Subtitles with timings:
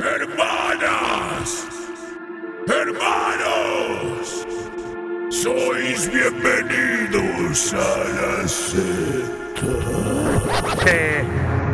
[0.00, 1.66] Hermanas,
[2.66, 4.46] hermanos,
[5.28, 9.76] sois bienvenidos a la secta.
[10.82, 11.22] que,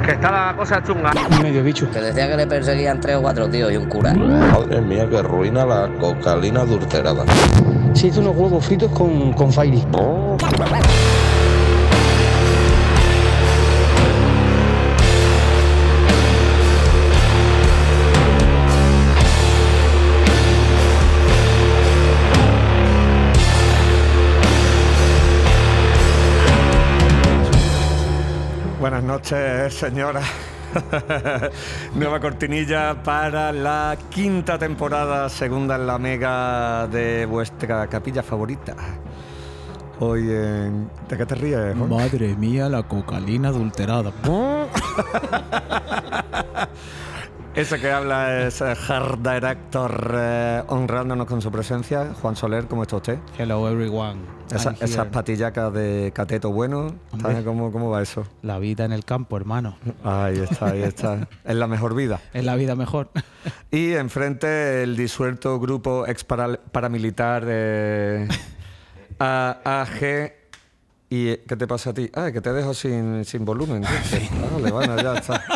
[0.05, 1.13] que está la cosa chunga.
[1.41, 1.89] Medio bicho.
[1.93, 4.13] Que decía que le perseguían tres o cuatro tíos y un cura.
[4.13, 7.25] Madre mía, que ruina la cocalina adulterada.
[7.95, 9.85] Se hizo unos huevos fritos con, con Fairy.
[9.93, 10.71] Buenas
[29.31, 30.21] noches, señora.
[31.95, 38.75] Nueva cortinilla para la quinta temporada, segunda en la mega de vuestra capilla favorita.
[39.99, 40.89] Hoy en...
[41.09, 41.89] ¿De qué te ríes, Juan?
[41.89, 44.13] Madre mía, la cocalina adulterada.
[47.57, 52.13] Ese que habla es eh, Hard Director eh, honrándonos con su presencia.
[52.21, 53.19] Juan Soler, ¿cómo está usted?
[53.39, 54.21] Hello everyone.
[54.55, 56.95] Esa- esas patillacas de cateto bueno.
[57.13, 57.33] Hombre.
[57.33, 58.27] ¿sabes cómo, ¿Cómo va eso?
[58.43, 59.79] La vida en el campo, hermano.
[60.05, 61.29] Ahí está, ahí está.
[61.45, 62.21] Es la mejor vida.
[62.35, 63.09] Es la vida mejor.
[63.71, 68.29] Y enfrente el disuelto grupo ex para- paramilitar eh,
[69.19, 70.36] AG.
[71.09, 72.11] ¿Y eh, qué te pasa a ti?
[72.15, 73.83] Ah, que te dejo sin, sin volumen.
[73.83, 74.29] dice.
[74.53, 75.45] Vale, bueno, ya está.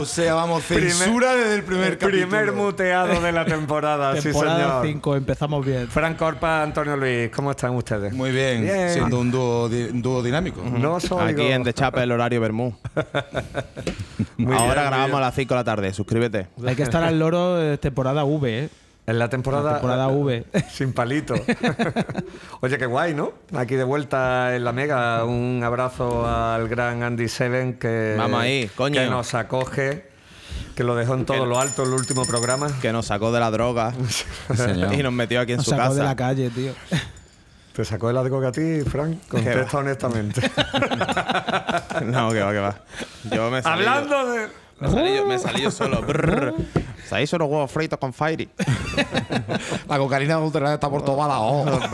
[0.00, 2.64] O sea, vamos, Primer- censura desde el primer El primer capítulo.
[2.64, 4.86] muteado de la temporada, sí Temporada señor.
[4.86, 5.88] 5, empezamos bien.
[5.88, 8.12] Frank Corpa, Antonio Luis, ¿cómo están ustedes?
[8.12, 8.90] Muy bien, Bien.
[8.90, 10.62] siendo un dúo, di- un dúo dinámico.
[10.62, 12.74] No soy Aquí en The Chapel, el horario Bermú.
[12.94, 13.22] Ahora
[14.38, 15.16] bien, grabamos bien.
[15.16, 15.92] a las 5 de la tarde.
[15.92, 16.48] Suscríbete.
[16.66, 18.68] Hay que estar al loro de temporada V, ¿eh?
[19.08, 20.44] En la temporada, La temporada V.
[20.70, 21.34] Sin palito.
[22.60, 23.32] Oye, qué guay, ¿no?
[23.56, 25.24] Aquí de vuelta en la Mega.
[25.24, 29.00] Un abrazo al gran Andy Seven que, Vamos ahí, coño.
[29.00, 30.10] que nos acoge,
[30.76, 32.66] que lo dejó en todo lo alto en el último programa.
[32.82, 33.94] Que nos sacó de la droga
[34.54, 34.92] señor.
[34.92, 35.94] y nos metió aquí en Nos su sacó casa.
[35.94, 36.72] de la calle, tío.
[37.72, 39.20] ¿Te sacó de la droga a ti, Frank?
[39.26, 40.42] Contesta honestamente.
[42.04, 42.76] No, que va, que va.
[43.32, 44.48] Yo me salí Hablando de...
[44.80, 46.02] Me salí, yo, me salí yo solo.
[46.02, 46.54] Brrr.
[47.08, 48.48] Se hizo unos huevos fritos con Fairy.
[49.88, 51.88] La cocaína adulterada está por toda la hoja.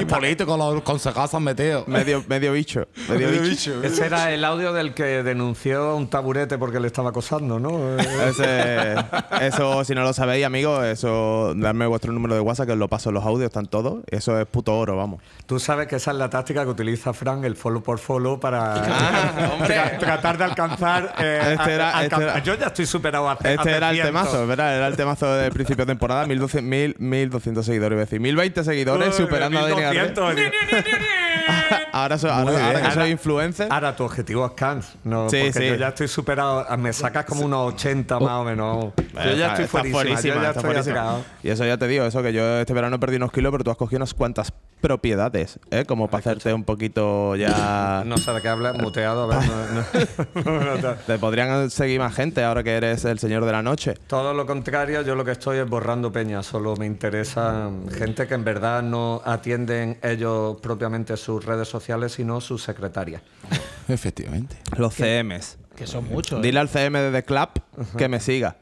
[0.00, 1.84] y políticos los concejales han metido.
[1.86, 2.86] medio, medio bicho.
[3.08, 3.82] Medio, bicho.
[3.82, 7.96] Ese era el audio del que denunció un taburete porque le estaba acosando, ¿no?
[7.98, 8.96] Ese-
[9.40, 12.88] eso, si no lo sabéis, amigos, eso, dadme vuestro número de WhatsApp que os lo
[12.88, 14.02] paso en los audios, están todos.
[14.10, 15.22] Eso es puto oro, vamos.
[15.46, 18.74] Tú sabes que esa es la táctica que utiliza Frank, el follow por follow, para
[18.74, 21.14] Ah, tra- tratar de alcanzar.
[21.18, 23.90] eh, Este era- a- este alcanzar- era- Yo ya estoy superado hace Este hace era
[23.90, 24.76] el temazo, ¿verdad?
[24.76, 28.64] Era el temazo de principio de temporada, 1200, 1000, 1200 seguidores, iba a decir, 1020
[28.64, 30.02] seguidores, Uy, superando a Dani García.
[30.04, 30.84] 1200.
[31.94, 33.68] Ahora, soy, ahora, que soy influencer.
[33.70, 35.66] Ahora tu objetivo es Cans, no, Sí, porque sí.
[35.68, 38.86] yo ya estoy superado, me sacas como unos 80 más o menos.
[38.96, 41.00] Yo ya está- estoy fuerísima, yo ya está estoy fuerísima.
[41.10, 41.26] atrás.
[41.42, 43.70] Y eso ya te digo, eso que yo este verano perdí unos kilos, pero tú
[43.70, 45.84] has cogido unas cuantas propiedades, ¿eh?
[45.86, 48.02] Como para hacerte un poquito ya...
[48.04, 52.00] No sé de qué hablas, muteado, a ver, no- no- no- no- Te podrían seguir
[52.00, 53.94] más gente ahora que eres el señor de la noche.
[54.06, 56.42] Todo lo contrario, yo lo que estoy es borrando peña.
[56.42, 62.40] Solo me interesa gente que en verdad no atienden ellos propiamente sus redes sociales, sino
[62.40, 63.22] sus secretarias.
[63.88, 64.56] Efectivamente.
[64.76, 65.58] Los CMs.
[65.76, 66.38] Que son muchos.
[66.38, 66.42] ¿eh?
[66.42, 67.48] Dile al CM de The Club
[67.96, 68.56] que me siga.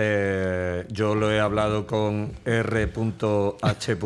[0.00, 3.98] Eh, yo lo he hablado con R.H.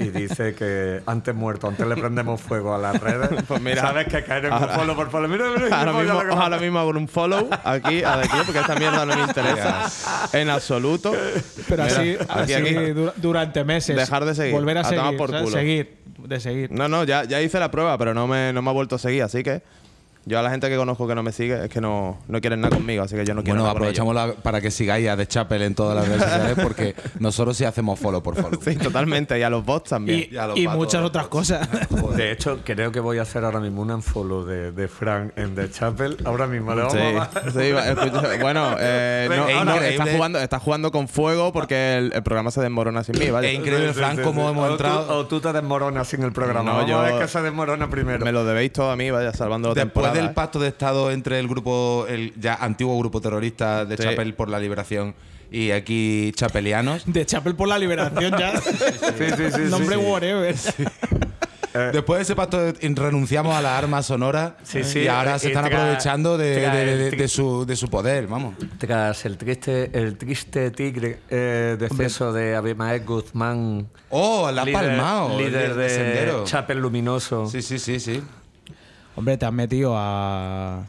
[0.00, 3.28] y dice que antes muerto, antes le prendemos fuego a las redes.
[3.48, 5.28] Pues mira, Sabes que caer en un ahora- follow por follow.
[5.28, 8.28] Mira, mira, Ahora mira, mismo, lo que ahora mismo hago un follow aquí a The
[8.28, 9.86] Club porque esta mierda no me interesa
[10.32, 11.12] en absoluto.
[11.68, 12.94] Pero Mira, así, aquí, así aquí.
[13.16, 13.94] durante meses.
[13.94, 14.54] Dejar de seguir.
[14.54, 15.48] Volver a, A seguir.
[15.50, 15.98] Seguir.
[16.18, 16.72] De seguir.
[16.72, 18.98] No, no, ya, ya hice la prueba, pero no me, no me ha vuelto a
[18.98, 19.62] seguir, así que
[20.28, 22.60] yo a la gente que conozco que no me sigue es que no, no quieren
[22.60, 25.16] nada conmigo, así que yo no quiero Bueno, nada aprovechamos la- para que sigáis a
[25.16, 28.60] The Chapel en todas las redes sociales porque nosotros sí hacemos follow por follow.
[28.68, 30.28] Sí, totalmente, y a los bots también.
[30.54, 31.68] Y, muchas otras cosas.
[32.16, 35.54] De hecho, creo que voy a hacer ahora mismo un unfollow de, de Frank en
[35.54, 36.16] The Chapel.
[36.24, 40.58] Ahora mismo le vamos Sí, a- sí, escucha, bueno, eh, no, no, está, jugando, está
[40.58, 43.48] jugando con fuego porque el, el programa se desmorona sin mí, vaya.
[43.48, 44.50] Es increíble, Sí, Frank, sí, cómo sí.
[44.50, 45.18] hemos O tú- entrado.
[45.18, 46.62] O tú te desmoronas sin el programa.
[46.70, 48.24] No, Vamos yo- a ver que se desmorona primero.
[48.24, 50.12] Me lo debéis todo a mí, vaya, salvando la temporada.
[50.20, 50.34] Del ¿eh?
[50.34, 54.02] pacto de Estado entre el grupo, el ya antiguo grupo terrorista de Sí.
[54.04, 55.14] Chapel por la liberación
[55.50, 58.52] y aquí chapelianos, De Chapel por la liberación ya.
[58.60, 59.60] Sí, sí, sí.
[59.70, 60.02] Nombre sí.
[60.02, 60.54] whatever.
[61.92, 65.48] Después de ese pacto eh, renunciamos a las armas sonoras Sí, sí, y ahora se
[65.48, 68.54] y están aprovechando de, tra- de- de- tri- de su, de su poder, vamos.
[68.78, 73.86] Tras el triste, el triste tigre eh, deceso de Abimael Guzmán.
[74.10, 76.44] Oh, la líder, palmado, líder de, Sendero.
[76.44, 77.46] Chapel Luminoso.
[77.46, 78.22] Sí, sí, sí, sí.
[79.18, 80.86] Hombre, te has metido a.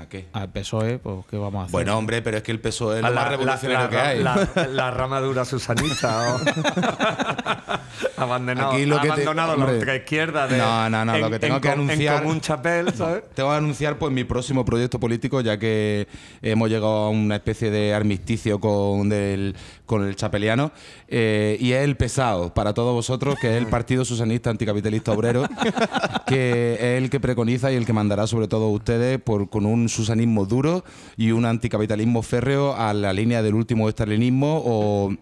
[0.00, 0.26] ¿A qué?
[0.32, 1.72] Al PSOE, pues ¿qué vamos a hacer?
[1.72, 4.22] Bueno, hombre, pero es que el PSOE es A lo más revolucionario que hay.
[4.22, 6.34] la- la ramadura susanista.
[6.36, 6.40] o-
[8.16, 9.78] abandonado Aquí lo que te- abandonado la hombre.
[9.78, 10.58] ultraizquierda de.
[10.58, 13.24] No, no, no, lo que tengo en que anunciar- En Común Chapel, ¿sabes?
[13.34, 16.06] Tengo que anunciar pues mi próximo proyecto político, ya que
[16.42, 19.54] hemos llegado a una especie de armisticio con, del-
[19.86, 20.70] con el chapeliano,
[21.08, 25.44] eh, y es el pesado para todos vosotros, que es el Partido Susanista Anticapitalista Obrero,
[26.26, 29.66] que es el que preconiza y el que mandará sobre todo a ustedes por, con
[29.66, 30.84] un susanismo duro
[31.16, 35.14] y un anticapitalismo férreo a la línea del último estalinismo o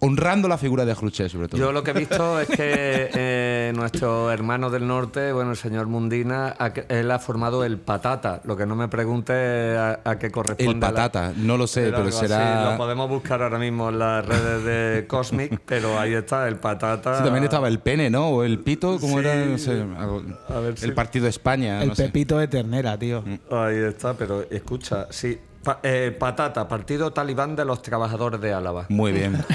[0.00, 1.60] honrando la figura de Khrushchev sobre todo.
[1.60, 5.86] Yo lo que he visto es que eh, nuestro hermano del norte, bueno, el señor
[5.86, 8.40] Mundina, ha- él ha formado el patata.
[8.44, 9.32] Lo que no me pregunte
[9.72, 10.72] es a, a qué corresponde.
[10.72, 12.18] el la- patata, no lo sé, pero, algo así.
[12.28, 12.72] será...
[12.72, 17.18] Lo podemos buscar ahora mismo en las redes de Cosmic, pero ahí está, el patata.
[17.18, 18.28] Sí, también estaba el pene, ¿no?
[18.28, 19.26] O el pito, ¿cómo Sí.
[19.26, 19.34] era?
[19.46, 21.82] No sé, algo- A ver el si- Partido España.
[21.82, 22.04] el no sé.
[22.04, 23.24] Pepito de ternera, tío.
[23.50, 25.38] Ahí está, pero escucha, sí.
[25.66, 28.86] Pa- eh, patata, Partido Talibán de los Trabajadores de Álava.
[28.88, 29.44] Muy bien.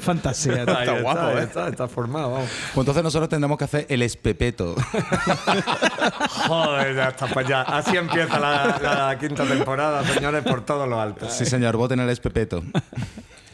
[0.00, 0.64] Fantasía.
[0.68, 1.42] Ahí Está guapo, ¿eh?
[1.44, 2.50] Está, está formado, vamos.
[2.74, 4.74] Pues entonces nosotros tendremos que hacer el espepeto.
[6.46, 7.62] Joder, ya está, pues ya.
[7.62, 11.32] Así empieza la, la quinta temporada, señores, por todos los altos.
[11.32, 12.62] Sí, señor, voten el espepeto.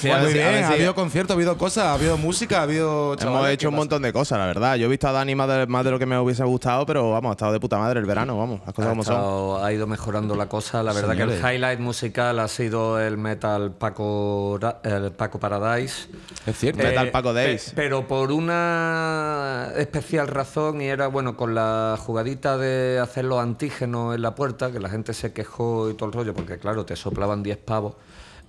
[0.00, 3.16] Sí, Muy bien, si- ha habido concierto, ha habido cosas, ha habido música, ha habido...
[3.20, 3.80] Hemos hecho ¿qué un pasa?
[3.80, 4.76] montón de cosas, la verdad.
[4.76, 7.10] Yo he visto a Dani más de, más de lo que me hubiese gustado, pero
[7.10, 9.14] vamos, ha estado de puta madre el verano, vamos, las cosas Ha, como son.
[9.14, 10.82] estado- ha ido mejorando la cosa.
[10.82, 16.08] La verdad que el highlight musical ha sido el metal Paco, el Paco Paradise.
[16.46, 16.82] Es cierto.
[16.82, 17.70] Metal Paco Days.
[17.70, 23.40] pe- pero por una especial razón, y era bueno, con la jugadita de hacer los
[23.40, 26.86] antígenos en la puerta, que la gente se quejó y todo el rollo, porque claro,
[26.86, 27.96] te soplaban 10 pavos eh,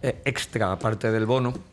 [0.02, 1.71] extra aparte del bono.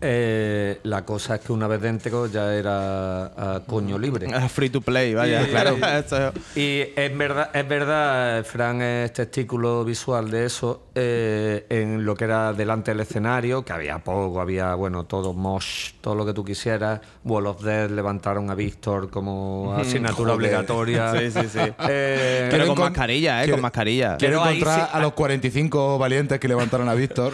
[0.00, 4.26] Eh, la cosa es que una vez dentro ya era a coño libre.
[4.36, 5.76] Ah, Free to play, vaya, Y- claro.
[6.54, 12.24] Y es verdad, es verdad, Fran es testículo visual de eso, eh, en lo que
[12.24, 16.44] era delante del escenario, que había poco, había, bueno, todo mosh, todo lo que tú
[16.44, 17.00] quisieras.
[17.24, 20.36] Wall of Death levantaron a Víctor como asignatura Joder.
[20.36, 21.12] obligatoria.
[21.16, 21.58] Sí, sí, sí.
[21.88, 23.44] Eh, Pero Quiero con mascarilla, ¿eh?
[23.44, 24.16] quiero- Con mascarilla.
[24.18, 27.32] Quiero Pero encontrar sí- a los 45 valientes que levantaron a Víctor.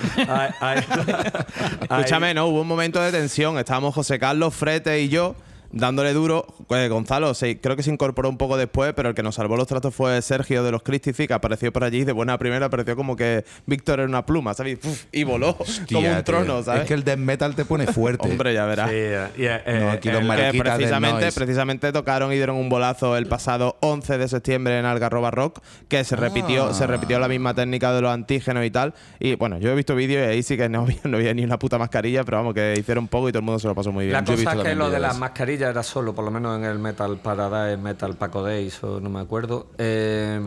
[1.83, 3.59] Escúchame, no, hubo un momento de tensión.
[3.59, 5.35] Estábamos José Carlos, Frete y yo
[5.73, 6.47] dándole duro.
[6.67, 9.57] Pues Gonzalo, se- creo que se incorporó un poco después, pero el que nos salvó
[9.57, 12.69] los tratos fue Sergio de los Christifi, que apareció por allí y de buena primera
[12.71, 14.79] pareció como que Víctor era una pluma, ¿sabes?
[14.85, 15.85] Uf, Y voló como un
[16.15, 16.83] tío, trono, ¿sabes?
[16.83, 18.29] Es que el death metal te pone fuerte.
[18.31, 18.91] Hombre, ya verás.
[18.91, 23.17] Sí, eh, y, eh, No, aquí los del precisamente, precisamente tocaron y dieron un bolazo
[23.17, 26.75] el pasado 11 de septiembre en Algarroba Rock, que se repitió, Ah.
[26.75, 28.95] se repitió la misma técnica de los antígenos y tal.
[29.19, 31.45] Y bueno, yo he visto vídeos y ahí sí que no había, no había ni
[31.45, 33.91] una puta mascarilla, pero vamos, que hicieron poco y todo el mundo se lo pasó
[33.93, 34.13] muy bien.
[34.15, 35.21] La Yo he cosa visto es que lo de las eso.
[35.63, 39.11] Mascarillas era solo, por lo menos en el Metal Paradise, Metal Paco Days, o no
[39.11, 39.67] me acuerdo.
[39.79, 40.41] eh,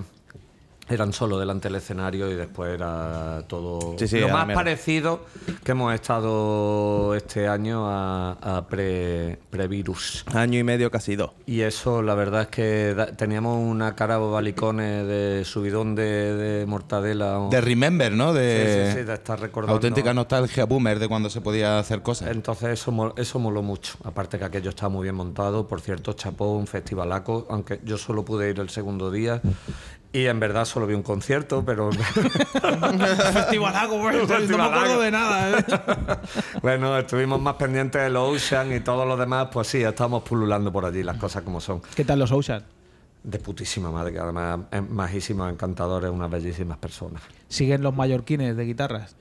[0.88, 5.22] eran solo delante del escenario y después era todo Sí, sí, lo más parecido
[5.64, 10.24] que hemos estado este año a, a pre, previrus.
[10.34, 11.32] Año y medio, casi dos.
[11.46, 16.66] Y eso, la verdad es que da- teníamos una cara balicones de subidón de, de
[16.66, 17.40] mortadela.
[17.40, 18.34] o- De Remember, ¿no?
[18.34, 19.74] Sí, De sí, sí, de estar recordando.
[19.76, 22.30] auténtica nostalgia boomer de cuando se podía hacer cosas.
[22.30, 23.96] Entonces eso, eso moló mucho.
[24.04, 25.68] Aparte que aquello estaba muy bien montado.
[25.68, 29.42] Por cierto, chapó un festivalaco, aunque yo solo pude ir el segundo día.
[30.15, 31.89] Y en verdad solo vi un concierto, pero...
[33.34, 34.25] Festivalago, güey.
[34.48, 35.65] No me acuerdo de nada, ¿eh?
[36.62, 40.72] bueno, estuvimos más pendientes de los Ocean y todo lo demás, pues sí, estamos pululando
[40.72, 41.81] por allí, las cosas como son.
[41.93, 42.63] ¿Qué tal los Ocean?
[43.24, 47.22] De putísima madre, que además es majísimos, encantadores, unas bellísimas personas.
[47.50, 49.17] ¿Siguen los mallorquines de guitarras?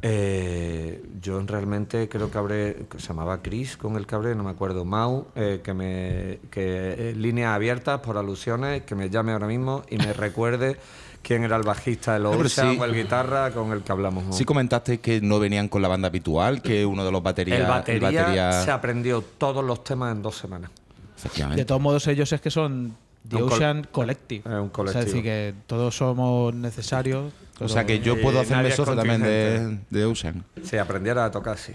[0.00, 0.97] Eh,
[1.28, 4.50] yo realmente creo que habré, que se llamaba Chris con el que hablé, no me
[4.50, 9.46] acuerdo, Mau, eh, que me, que eh, líneas abiertas por alusiones, que me llame ahora
[9.46, 10.76] mismo y me recuerde
[11.22, 12.60] quién era el bajista de los sí.
[12.80, 14.24] o el guitarra con el que hablamos.
[14.24, 14.32] ¿no?
[14.32, 17.60] Sí comentaste que no venían con la banda habitual, que uno de los baterías...
[17.60, 20.70] el batería, batería- se aprendió todos los temas en dos semanas.
[21.18, 21.60] Efectivamente.
[21.60, 22.96] De todos modos, ellos es que son
[23.28, 24.40] The Un col- Ocean Collective.
[24.40, 24.92] Es un O colectivo.
[24.92, 27.32] sea, es decir, que todos somos necesarios.
[27.60, 30.44] O sea que yo puedo hacerme socio también de, de Ocean.
[30.62, 31.72] Si aprendiera a tocar, sí.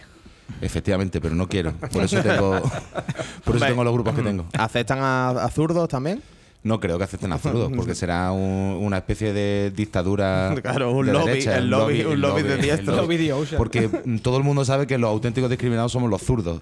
[0.61, 1.71] Efectivamente, pero no quiero.
[1.73, 2.61] Por eso tengo,
[3.43, 4.45] por eso tengo los grupos que tengo.
[4.57, 6.21] ¿Aceptan a, a zurdos también?
[6.63, 10.53] No creo que acepten a zurdos, porque será un- una especie de dictadura.
[10.61, 12.95] Claro, un de lobby, derecha, el lobby- un el lobby de el diestros.
[12.95, 13.57] Lobby de Ocean.
[13.57, 16.61] Porque mm, todo el mundo sabe que los auténticos discriminados somos los zurdos.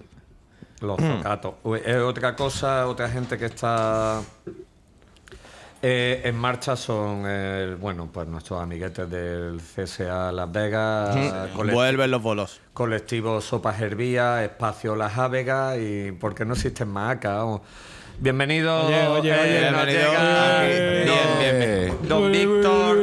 [0.79, 1.17] Los Mm.
[1.17, 1.53] zocatos.
[1.85, 4.21] Es otra cosa, otra gente que está
[5.81, 11.15] eh, en marcha son, eh, bueno, pues nuestros amiguetes del CSA Las Vegas,
[11.55, 12.61] Vuelven los bolos.
[12.73, 17.35] colectivo Sopas Hervía, Espacio Las Ávegas y porque no existen más acá.
[17.37, 17.61] vamos.
[18.19, 18.85] Bienvenido.
[18.85, 20.11] Oye, oye, oye, eh, nos bienvenido.
[20.11, 21.97] llega Bien, don- bien, bien.
[22.07, 22.97] Don Víctor.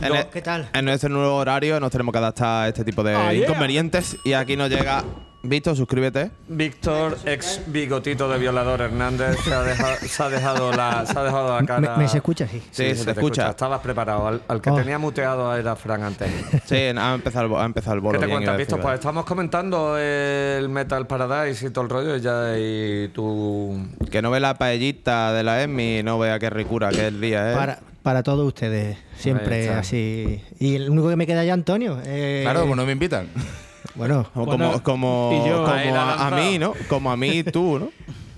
[0.00, 0.68] En, e- ¿Qué tal?
[0.72, 3.32] en nuestro nuevo horario nos tenemos que adaptar a este tipo de yeah.
[3.34, 4.16] inconvenientes.
[4.24, 5.02] Y aquí nos llega.
[5.40, 6.32] Víctor, suscríbete.
[6.48, 11.22] Víctor, ex bigotito de violador Hernández, se ha dejado, se ha dejado la, se ha
[11.22, 11.92] dejado la cara.
[11.96, 12.48] ¿Me, me se escucha?
[12.48, 12.60] Sí.
[12.72, 13.50] Sí, se te escucha.
[13.50, 14.26] Estabas preparado.
[14.26, 14.74] Al, al que Oh.
[14.76, 16.28] tenía muteado era Fran antes.
[16.66, 18.18] Sí, ha empezado ha empezado el ¿Qué bolo.
[18.18, 18.80] te bien, cuentas, Víctor?
[18.80, 23.80] Pues estamos comentando el Metal Paradise y todo el rollo y ya y tú...
[24.10, 27.20] Que no ve la paellita de la ESMI, no vea qué ricura que es el
[27.20, 27.54] día, ¿eh?
[27.54, 30.42] Para, para todos ustedes, siempre así.
[30.58, 31.98] Y el único que me queda ya, Antonio.
[32.04, 33.28] eh, Claro, como no me invitan.
[33.98, 36.72] Bueno, Como, Bueno, como, yo- a, mí, ¿no?
[36.88, 37.88] Como a mí y tú, ¿no?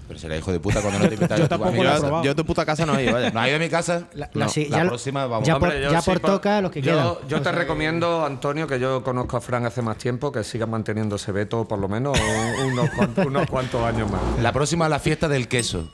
[0.08, 1.38] Pero será hijo de puta cuando no te invitan.
[1.38, 3.30] Yo a tu tampoco lo he Yo, yo tu puta casa no he ido, vaya.
[3.30, 4.08] ¿No has ido a mi casa?
[4.14, 5.46] La- No, la sí, la ya- próxima vamos.
[5.46, 7.06] ya Hombre, por- yo ya sí por toca los que yo, quedan.
[7.28, 10.42] Yo O te sea, recomiendo, Antonio, que yo conozco a Fran hace más tiempo, que
[10.42, 14.20] siga manteniendo ese veto por lo menos un- unos, cuantos, unos cuantos años más.
[14.42, 15.88] La próxima la fiesta del queso.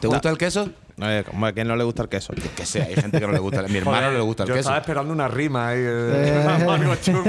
[0.00, 0.70] ¿Te gusta el queso?
[1.00, 2.32] Eh, como a quien no le gusta el queso.
[2.56, 3.60] Que sea, hay gente que no le gusta.
[3.60, 4.68] A mi hermano no le gusta el yo queso.
[4.68, 6.44] estaba esperando una rima ahí, eh,
[7.02, 7.24] chungo.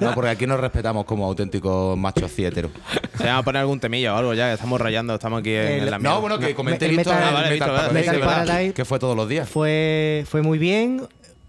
[0.00, 2.70] No, porque aquí nos respetamos como auténticos machos ciéteros.
[3.18, 5.60] Se va a poner algún temillo o algo ya, que estamos rayando, estamos aquí en,
[5.66, 6.14] El- en la mierda.
[6.14, 8.24] No, bueno, que comenté el visto Metal- Ah.
[8.24, 9.48] Paradise que fue todos los días.
[9.48, 11.02] fue, fue muy bien.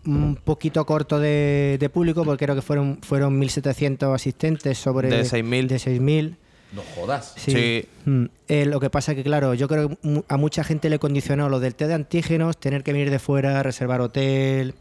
[0.06, 5.10] Un poquito corto de, de público, porque creo que fueron, fueron 1.700 asistentes sobre.
[5.10, 5.68] De 6.000.
[5.68, 6.36] De 6.000.
[6.76, 7.34] No jodas.
[7.38, 7.52] Sí.
[7.52, 7.86] Sí.
[8.06, 8.26] Mm.
[8.48, 11.60] Eh, lo que pasa que, claro, yo creo que a mucha gente le condicionó lo
[11.60, 14.76] del test de antígenos, tener que venir de fuera, reservar hotel.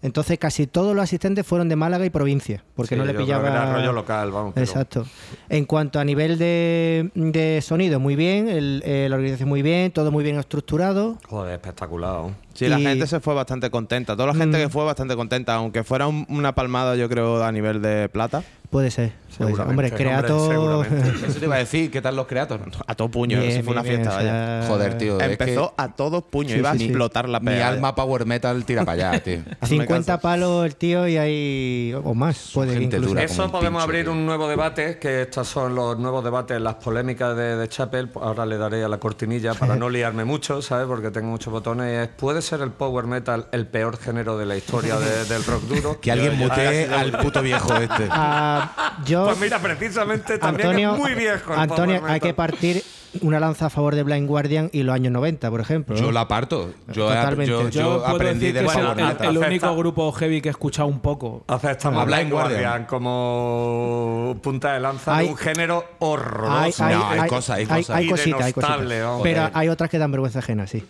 [0.00, 3.16] Entonces, casi todos los asistentes fueron de Málaga y provincia, porque Sí, no le yo
[3.16, 3.48] creo que pillaba.
[3.64, 4.52] era rollo local, vamos.
[4.54, 5.04] pero- Exacto.
[5.48, 9.90] En cuanto a nivel de, de sonido, muy bien, el- eh, la organización muy bien,
[9.90, 11.18] todo muy bien estructurado.
[11.26, 12.26] Joder, espectacular.
[12.58, 14.14] Sí, la Y- gente se fue bastante contenta.
[14.16, 14.62] Toda la gente Mm.
[14.62, 18.42] que fue bastante contenta, aunque fuera un- una palmada, yo creo, a nivel de plata.
[18.70, 19.12] Puede ser.
[19.38, 19.60] puede ser.
[19.60, 20.48] Hombre, hombre, Creato.
[20.48, 21.26] seguramente.
[21.28, 22.58] Eso te iba a decir, ¿qué tal los creatos?
[22.88, 24.62] A todo puño, Bien, eso fue una fiesta, bien, o vaya.
[24.62, 25.20] sea, Joder, tío.
[25.20, 26.84] es Empezó que a todo puño, Sí, iba sí, a sí.
[26.86, 27.68] explotar la mi pega.
[27.68, 29.38] alma power metal tira para allá, tío.
[29.62, 31.94] 50 palos el tío y hay.
[32.02, 32.50] o más.
[32.52, 33.22] Puede gente dura.
[33.22, 34.12] Eso podemos pincho, abrir tío.
[34.12, 38.10] un nuevo debate, que estos son los nuevos debates, las polémicas de, de Chapel.
[38.20, 40.86] Ahora le daré a la cortinilla para no liarme mucho, ¿sabes?
[40.88, 42.08] Porque tengo muchos botones.
[42.08, 45.62] Es, ¿Puede ser el power metal el peor género de la historia de- del rock
[45.64, 46.00] duro?
[46.00, 48.08] Que alguien mutee al puto viejo este.
[48.10, 49.24] Ah, yo.
[49.26, 51.52] Pues mira, precisamente también Antonio, es muy viejo.
[51.54, 52.82] el Antonio, power hay que partir
[53.22, 55.96] una lanza a favor de Blind Guardian y los años 90, por ejemplo.
[55.96, 56.12] Yo ¿no?
[56.12, 56.70] la aparto.
[56.92, 57.50] Yo, Totalmente.
[57.50, 59.06] yo, Yo, yo aprendí es el, power el- metal.
[59.20, 59.46] el Acepta.
[59.48, 61.44] único grupo heavy que he escuchado un poco.
[61.46, 62.60] Aceptamos A Blind Blind Guardian.
[62.62, 66.84] Guardian como punta de lanza Hay- de un género horroroso.
[66.84, 67.96] Hay, hay, No, hay hay- cosas, hay hay- cosas.
[67.96, 68.80] hay cositas, hay cositas.
[69.22, 70.84] Pero hay otras que dan vergüenza ajena, sí.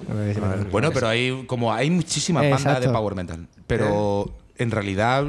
[0.71, 5.25] Bueno, pero hay como hay muchísimas bandas de power metal, pero en realidad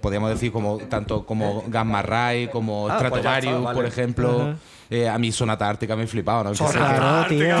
[0.00, 4.54] podríamos decir como tanto como Gamma Ray, como Ah, pues Stratovarius, por ejemplo.
[4.92, 6.52] Eh, a mí Sonata Ártica me flipaba, ¿no?
[6.52, 7.56] Claro, tío.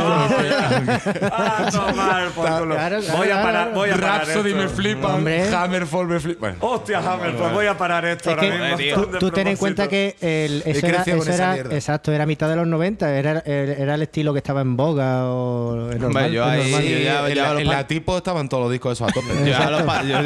[1.32, 2.74] Ah, tomar por culo.
[2.74, 4.62] Claro, claro, voy a parar, voy a parar Rhapsody esto.
[4.62, 5.48] me flipa, Hombre.
[5.54, 6.40] Hammerfall me flipa.
[6.40, 9.02] Bueno, Hostia, Hammer, pues voy a parar esto Es ahora que mismo.
[9.02, 12.66] tú, tú ten en cuenta que el, eso, era, eso exacto, era mitad de los
[12.66, 16.88] 90, era, era el estilo que estaba en boga o normal, yo es ahí- normal.
[16.88, 19.28] yo ya- en, la, los en la tipo estaban todos los discos esos a tope.
[19.38, 19.70] Yo llevaba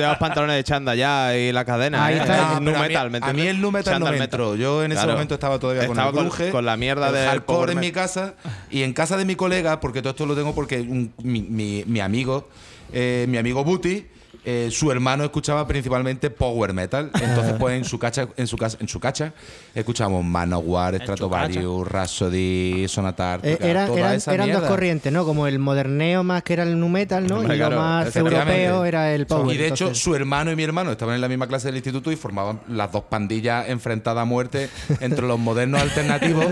[0.08, 2.04] los, pantalones de chanda ya y la cadena.
[2.04, 2.18] Ahí ¿eh?
[2.20, 2.60] está.
[2.60, 4.54] Nu a mí- metal, ¿me a mí el nu metal no Chandal me entró.
[4.56, 7.70] Yo en ese momento estaba todavía con el con la mierda el del hardcore power
[7.70, 8.34] en mi casa
[8.70, 11.84] y en casa de mi colega, porque todo esto lo tengo porque un- mi, mi-
[11.86, 12.48] mi amigo,
[12.92, 14.06] eh, mi amigo Buti,
[14.44, 17.10] eh, su hermano escuchaba principalmente power metal.
[17.22, 19.32] Entonces, pues en su cacha, en su casa, en su cacha,
[19.74, 24.68] escuchábamos Manowar, Stratovarius, Rhapsody, Sonata Eh, era- toda eran esa eran dos mierda.
[24.68, 25.24] corrientes, ¿no?
[25.24, 27.38] Como el moderneo más que era el nu metal, ¿no?
[27.38, 29.54] Hombre, y claro, lo más europeo era el power.
[29.54, 31.76] Y de hecho, entonces- su hermano y mi hermano estaban en la misma clase del
[31.76, 34.68] instituto y formaban las dos pandillas enfrentadas a muerte
[35.00, 36.46] entre los modernos alternativos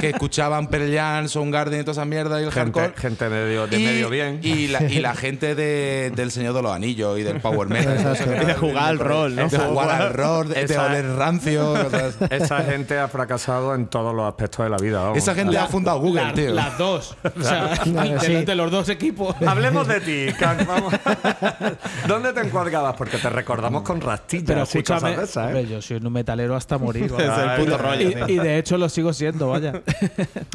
[0.00, 3.00] que escuchaban Pearl Jam, Soundgarden y todas esas mierdas y el Gente, hardcore.
[3.00, 4.40] gente medio, de y, medio bien.
[4.42, 7.98] Y la, y la gente de- del Señor de los Anillos y del Power Metal.
[8.46, 9.48] De jugar al rol, ¿no?
[9.48, 11.74] De jugar al rol, de, de oler rancio.
[11.90, 12.16] cosas.
[12.30, 15.00] Esa gente ha fracasado en todos los aspectos de la vida.
[15.02, 15.18] vamos.
[15.18, 16.52] Esa gente ha fundado Google, La- tío.
[16.54, 17.16] Las dos.
[17.38, 18.32] O sea, de, sí.
[18.32, 19.34] los, de los dos equipos.
[19.46, 20.94] Hablemos de ti, Can, vamos.
[22.06, 22.94] ¿Dónde te encuadrabas?
[22.96, 25.46] Porque te recordamos con rastillas Pero y escúchame, cosas de esas, ¿eh?
[25.46, 27.04] hombre, yo soy un metalero hasta morir.
[27.04, 28.10] Es el puto rollo.
[28.28, 29.72] y, y de hecho lo sigo siendo, vaya.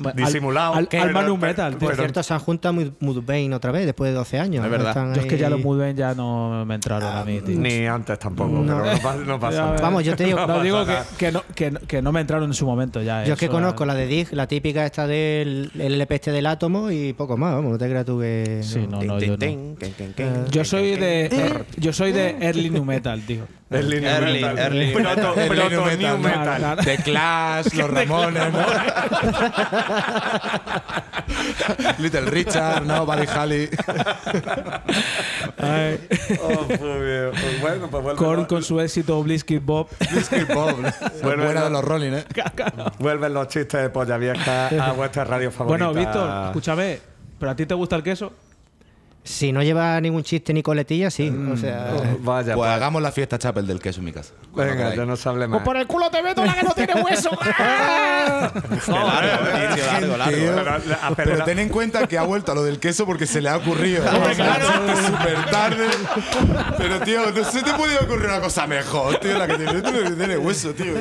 [0.05, 0.75] Al- Disimulado.
[0.75, 1.75] Al, Pero- alma nu pero- metal.
[1.77, 1.87] tío.
[1.87, 4.65] Por cierto, se han juntado Mud- Mudvayne otra vez después de 12 años.
[4.65, 5.13] Es verdad.
[5.15, 7.59] Yo es que ya los Mudvayne ya no me me entraron a mí, tío.
[7.59, 8.81] Ni antes tampoco, No.
[8.81, 9.81] pero no, pasa- no pasa nada.
[9.81, 12.49] Vamos, yo te digo- No digo que, que no, que, no- que no me entraron
[12.49, 13.23] en su momento ya.
[13.23, 16.45] Yo es que conozco la de Dig, la típica esta del el LP este del
[16.47, 18.61] átomo y poco más, vamos, no te creas tú que...
[18.63, 19.37] Sí, no, no, yo no.
[19.37, 19.77] tin,
[20.49, 23.45] Yo soy de er- yo soy de early new metal, tío.
[23.69, 24.59] Early new Early, metal.
[24.59, 24.91] early.
[24.93, 26.43] Proto, Early proto new new metal, metal.
[26.43, 26.83] Claro, claro.
[26.83, 28.59] De Clash, los Ramones, ¿no?
[31.99, 33.05] Little Richard, ¿no?
[33.05, 33.69] Buddy Holly.
[35.57, 35.99] Ay.
[36.41, 37.29] Oh, pues bien.
[37.31, 39.87] Pues bueno, pues vuelve, Korn con su éxito Blitzkrieg Bob.
[40.13, 40.75] Whiskey Bob.
[41.23, 42.25] Bueno, Buena de los Rolling, ¿eh?
[42.99, 45.85] vuelven los chistes de polla vieja a vuestra radio favorita.
[45.87, 46.99] Bueno, Víctor, escúchame,
[47.39, 48.33] ¿pero a ti te gusta el queso?
[49.25, 51.31] Si no lleva ningún chiste ni coletilla, sí.
[51.31, 51.51] Mm.
[51.53, 54.33] O sea, Oh, vaya, Pues pues, hagamos la fiesta chapel del queso en mi casa.
[54.51, 54.97] Cuando venga, queráis.
[54.99, 55.61] ya no se hable más.
[55.75, 57.29] el culo te meto la que no tiene hueso!
[57.39, 60.37] Qué largo, eh, tío, largo, largo.
[60.37, 61.15] Tío.
[61.15, 63.57] Pero, ten en cuenta que ha vuelto a lo del queso porque se le ha
[63.57, 64.03] ocurrido.
[64.03, 65.87] Súper tarde.
[66.77, 69.37] Pero, tío, no se te puede ocurrir una cosa mejor, tío.
[69.37, 70.93] La que tiene, la que tiene hueso, tío.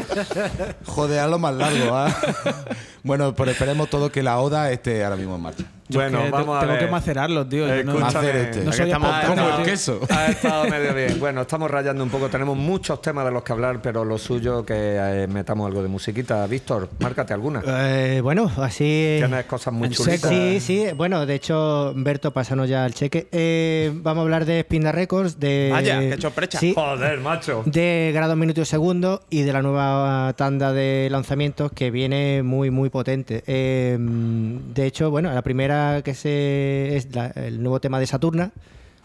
[0.86, 2.14] Joder, hazlo más largo, ¿ah?
[3.04, 5.64] Bueno, pero esperemos todos que la oda esté ahora mismo en marcha.
[5.98, 6.84] Bueno, que te- vamos a tengo ver.
[6.84, 7.66] que macerarlos, tío.
[7.66, 8.60] yo no- este.
[8.62, 10.00] No aquí soy estamos- como el estado- queso.
[10.10, 11.16] Ha estado medio bien.
[11.20, 12.28] Bueno, estamos rayando un poco.
[12.28, 15.88] Tenemos muchos temas de los que hablar, pero lo suyo que eh, metamos algo de
[15.88, 16.46] musiquita.
[16.46, 17.62] Víctor, márcate alguna.
[17.66, 19.16] eh, bueno, así...
[19.18, 20.28] Tienes cosas muy chulitas.
[20.30, 20.86] Sí, sí.
[20.96, 23.28] Bueno, de hecho, Berto, pásanos ya el cheque.
[23.32, 25.68] Eh, vamos a hablar de Spinda Records, de...
[25.72, 26.58] Vaya, qué sorpresa.
[26.58, 27.62] Sí, Joder, macho.
[27.66, 32.70] de grados minutos y segundos y de la nueva tanda de lanzamientos que viene muy
[32.70, 33.42] muy potente.
[33.46, 38.50] Eh, de hecho, bueno, la primera que se es la- el nuevo tema de Saturna,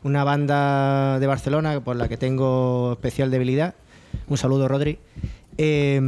[0.04, 3.76] una banda de Barcelona por la que tengo especial debilidad.
[4.28, 5.00] Un saludo, Rodri.
[5.58, 6.00] Eh,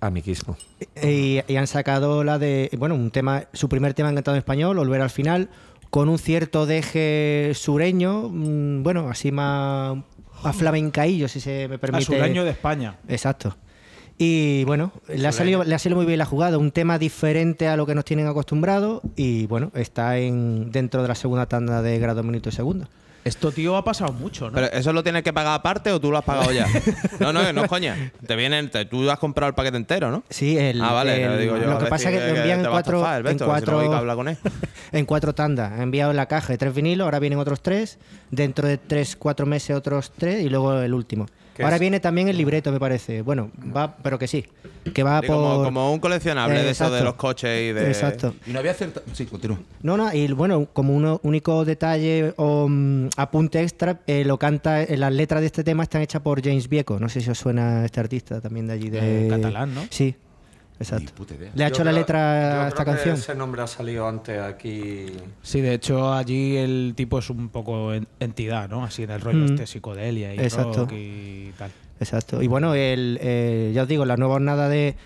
[0.00, 0.56] Amiguismo.
[1.02, 4.76] y, y han sacado la de, bueno, un tema, su primer tema encantado en español,
[4.76, 5.48] Volver al final,
[5.90, 9.96] con un cierto deje sureño, mm, bueno, así más
[10.42, 12.04] a flamencaillo, si se me A permite.
[12.04, 12.96] sureño de España.
[13.08, 13.56] Exacto.
[14.16, 17.66] Y bueno, le ha, salido, le ha salido muy bien la jugada, un tema diferente
[17.66, 21.82] a lo que nos tienen acostumbrados y bueno, está en dentro de la segunda tanda
[21.82, 22.86] de grado minuto y segundo.
[23.24, 24.52] Esto, tío, ha pasado mucho, ¿no?
[24.54, 26.66] Pero eso lo tienes que pagar aparte o tú lo has pagado ya.
[27.20, 28.12] No, no, no es coña.
[28.26, 30.22] Te vienen, te- tú has comprado el paquete entero, ¿no?
[30.28, 31.64] Sí, el, ah, vale, el- lo digo yo.
[31.70, 33.46] lo que pasa es que lo envían te en cuatro, en Beto, si no
[33.90, 34.36] cuatro, con él.
[34.92, 35.72] en cuatro tandas.
[35.72, 37.98] Ha enviado en la caja de tres vinilos, ahora vienen otros tres,
[38.30, 41.26] dentro de tres, cuatro meses otros tres y luego el último.
[41.54, 41.80] ¿Qué Ahora es?
[41.80, 43.22] viene también el libreto, me parece.
[43.22, 44.44] Bueno, va, pero que sí,
[44.92, 45.36] que va Sí, por...
[45.36, 47.86] como, como un coleccionable Eh, de eso de los coches y de.
[47.88, 48.34] Exacto.
[48.46, 49.02] Y no había cierta.
[49.12, 49.58] Sí, continúa.
[49.82, 54.82] No, no, y bueno, como un único detalle o mm, apunte extra, eh, lo canta,
[54.82, 56.98] eh, las letras de este tema están hechas por James Vieco.
[56.98, 59.82] No sé si os suena este artista también de allí de Eh, catalán, ¿no?
[59.90, 60.14] Sí,
[60.78, 61.04] exacto.
[61.04, 61.50] Ni puta idea.
[61.54, 63.16] Le ha Yo hecho la letra a esta creo que canción.
[63.16, 65.06] Ese nombre ha salido antes aquí.
[65.42, 68.84] Sí, de hecho, allí el tipo es un poco en- entidad, ¿no?
[68.84, 69.44] Así del rollo Mm.
[69.52, 70.80] este psicodelia y Exacto.
[70.80, 71.70] rock y tal.
[72.00, 72.42] Exacto.
[72.42, 74.96] Y bueno, el, eh, ya os digo, la nueva jornada de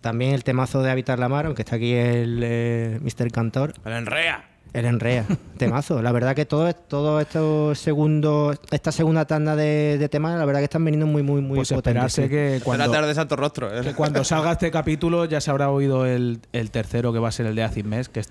[0.00, 3.30] también el temazo de Habitar la Mar, aunque está aquí el eh, Mr.
[3.32, 4.48] Cantor, El enrea.
[4.72, 5.24] El Enrea,
[5.56, 6.02] temazo.
[6.02, 10.60] La verdad que todo, todo estos segundos, esta segunda tanda de, de temas, la verdad
[10.60, 13.76] que están viniendo muy, muy, muy Pues potentes, esperarse que Cuando, tarde de Santo Rostro.
[13.76, 13.82] ¿eh?
[13.82, 17.32] que cuando salga este capítulo ya se habrá oído el, el tercero que va a
[17.32, 18.28] ser el de Acimés, que es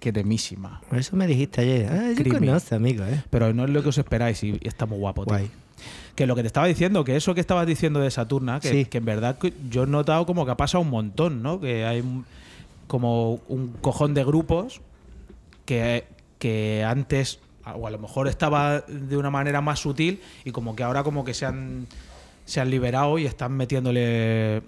[0.00, 0.80] que temísima.
[0.92, 1.88] Eso me dijiste ayer.
[1.90, 3.24] Ah, yo conoce, amigo, ¿eh?
[3.30, 5.34] Pero no es lo que os esperáis y, está muy guapo, tío.
[5.36, 5.50] Guay.
[6.14, 8.84] Que lo que te estaba diciendo, que eso que estabas diciendo de Saturna, que, Sí.
[8.84, 9.36] que en verdad
[9.70, 11.60] yo he notado como que ha pasado un montón, ¿no?
[11.60, 12.24] Que hay un-
[12.86, 14.80] como un cojón de grupos
[15.68, 16.06] que,
[16.38, 17.40] que antes,
[17.74, 21.26] o a lo mejor estaba de una manera más sutil, y como que ahora como
[21.26, 21.86] que se han,
[22.46, 24.62] se han liberado y están metiéndole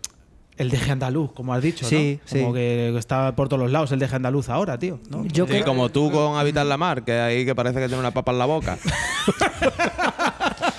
[0.58, 2.28] el deje andaluz, como has dicho, Sí, ¿no?
[2.42, 2.54] Como sí.
[2.58, 5.00] que está por todos los lados el deje andaluz ahora, tío.
[5.08, 5.24] ¿no?
[5.24, 8.00] Yo Sí, creo- como tú con Habitar la Mar, que ahí que parece que tiene
[8.00, 8.76] una papa en la boca.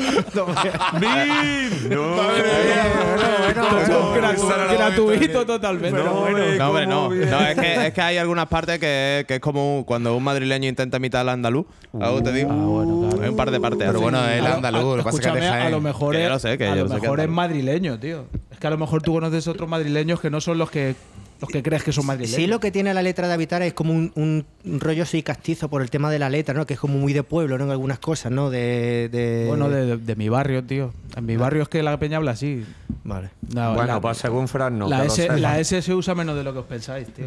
[3.54, 6.04] Gratu- gratuito totalmente.
[6.04, 6.22] No,
[6.70, 7.10] hombre, no.
[7.10, 10.68] No, es que, es que hay algunas partes que, que es como cuando un madrileño
[10.68, 11.66] intenta imitar al andaluz.
[12.00, 12.50] Algo te digo.
[12.52, 13.24] Ah, bueno, claro.
[13.24, 13.88] Hay un par de partes.
[13.88, 16.46] Pero bueno, el A lo- andaluz, lo que pasa es que a lo mejor es,
[16.46, 18.26] a lo mejor es madrileño, tío.
[18.52, 20.96] Es que a lo mejor tú conoces otros madrileños que no son los que
[21.42, 22.36] los que crees que son madrileños.
[22.36, 25.24] Sí, lo que tiene la letra de Habitar es como un, un- un rollo soy
[25.24, 26.66] castizo por el tema de la letra, ¿no?
[26.66, 27.66] Que es como muy de pueblo, ¿no?
[27.66, 28.50] En algunas cosas, ¿no?
[28.50, 30.94] De, de- Bueno, de, de- de mi barrio, tío.
[31.18, 32.64] En mi barrio es que la peña habla así.
[33.04, 33.32] Vale.
[33.54, 34.88] No, bueno, la, pues según Fran, no.
[34.88, 37.26] la S, la S se usa menos de lo que os pensáis, tío.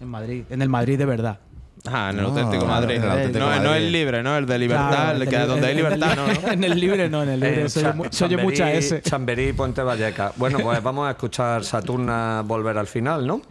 [0.00, 0.42] En Madrid.
[0.50, 1.38] En el Madrid de verdad.
[1.86, 2.96] Ah, en el No, auténtico Madrid.
[2.96, 4.36] en el auténtico no, no el libre, ¿no?
[4.36, 6.26] El de libertad, Claro, el que donde hay libertad, ¿no?
[6.52, 7.68] En el libre no, en el libre.
[7.68, 9.02] Se oye, mucha S.
[9.02, 10.32] Chamberí Puente Valleca.
[10.36, 13.42] Bueno, pues vamos a escuchar Saturna volver al final, ¿no?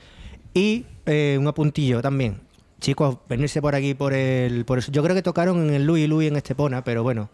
[0.54, 2.40] Y eh, un apuntillo también.
[2.80, 4.92] Chicos, venirse por aquí por el, por eso.
[4.92, 7.30] Yo creo que tocaron en el Louis Louis en Estepona, pero bueno.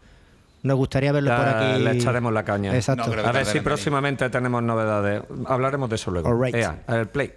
[0.64, 1.84] Nos gustaría verlo por aquí.
[1.84, 2.76] Le echaremos la caña.
[2.76, 3.14] Exacto.
[3.24, 5.22] A ver si en próximamente tenemos novedades.
[5.46, 6.28] Hablaremos de eso luego.
[6.28, 6.56] All right.
[6.56, 7.32] Ea, el play.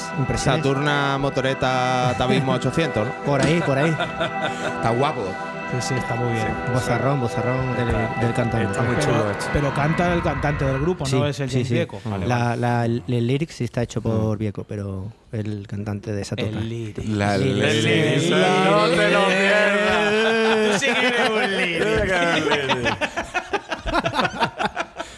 [0.00, 0.62] Impresiones, impresiones.
[0.62, 3.12] Saturna Motoreta Tabismo 800, ¿no?
[3.24, 3.90] Por ahí, por ahí.
[3.90, 5.24] Está guapo.
[5.72, 6.54] Sí, sí, está muy bien.
[6.72, 8.62] Bozarrón, bozarrón del, del cantante.
[8.70, 9.46] Está muy Pero, chulo hecho.
[9.52, 11.74] pero canta el cantante del grupo, Sí, no es el sí, James sí.
[11.74, 12.00] Vieco.
[12.04, 12.60] Vale, La, vale.
[12.60, 16.60] la- el, el lyric sí está hecho por Vieco, pero el cantante de Saturna.
[16.60, 16.98] El lyric.
[17.08, 18.30] La, Sí, la- sí, la- sí.
[18.70, 20.72] No te lo pierdas.
[20.72, 22.96] Tú sí que eres un líder.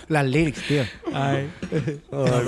[0.08, 0.84] Las lyrics, tío.
[1.12, 1.50] Ay.
[1.72, 2.00] Ay,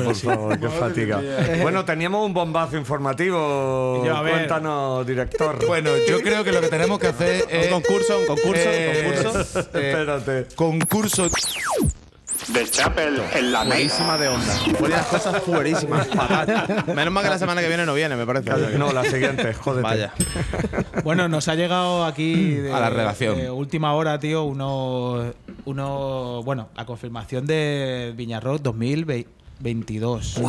[0.04, 1.20] por favor, qué fatiga.
[1.62, 4.04] Bueno, teníamos un bombazo informativo.
[4.06, 4.34] Ya, a ver.
[4.34, 5.66] Cuéntanos, director.
[5.66, 7.66] Bueno, yo creo que lo que tenemos que hacer es.
[7.66, 9.60] Un concurso, un concurso, eh, un concurso.
[9.60, 10.46] eh, Espérate.
[10.54, 11.28] concurso.
[12.52, 13.74] The Chapel en la mega.
[13.76, 14.52] Fuerísima de onda.
[14.78, 16.06] Fuerían cosas fuerísimas.
[16.08, 16.84] fatal.
[16.94, 18.78] Menos mal que la semana que viene no viene, me parece.
[18.78, 19.82] No, la siguiente, jódete.
[19.82, 20.12] Vaya.
[21.04, 23.36] Bueno, nos ha llegado aquí de, A la redacción.
[23.36, 25.32] de última hora, tío, uno,
[25.66, 28.14] uno, bueno, la confirmación de
[29.60, 30.40] Viñarrock 2022.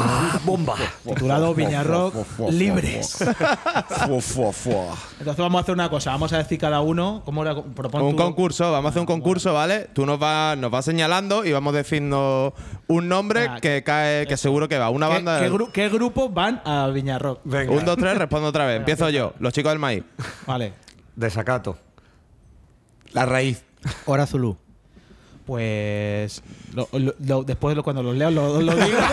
[0.45, 0.75] Bomba.
[1.03, 2.13] Titulado Viñarrock
[2.51, 3.21] Libres.
[3.21, 8.11] Entonces vamos a hacer una cosa, vamos a decir cada uno cómo era, propon Un
[8.11, 9.89] tú- concurso, vamos a hacer un concurso, ¿vale?
[9.93, 12.53] Tú nos vas, nos vas señalando y vamos diciendo
[12.87, 14.89] un nombre Ah, que cae, que seguro que va.
[14.89, 15.39] Una ¿Qué, banda.
[15.39, 17.41] qué gru- qué grupos van a Viñarrock?
[17.43, 17.71] Venga.
[17.73, 18.77] un, dos, tres, respondo otra vez.
[18.77, 19.33] Empiezo yo.
[19.39, 20.03] Los chicos del maíz.
[20.45, 20.73] Vale,
[21.15, 21.77] Desacato.
[23.11, 23.63] La raíz.
[24.05, 24.57] Hora Zulu.
[25.49, 26.43] Pues
[26.75, 28.97] lo- lo- lo- después lo- cuando los leo lo, lo digo.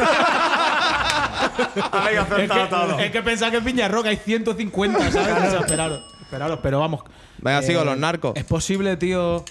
[1.93, 2.97] Habéis es, acertado todo.
[2.99, 5.29] que, es que pensar que en Viñarrock hay 150, ¿sabes?
[5.47, 7.01] O sea, esperaros, esperaros, pero vamos.
[7.39, 8.33] Venga, sigo, los narcos.
[8.37, 9.43] ¿Es posible, tío,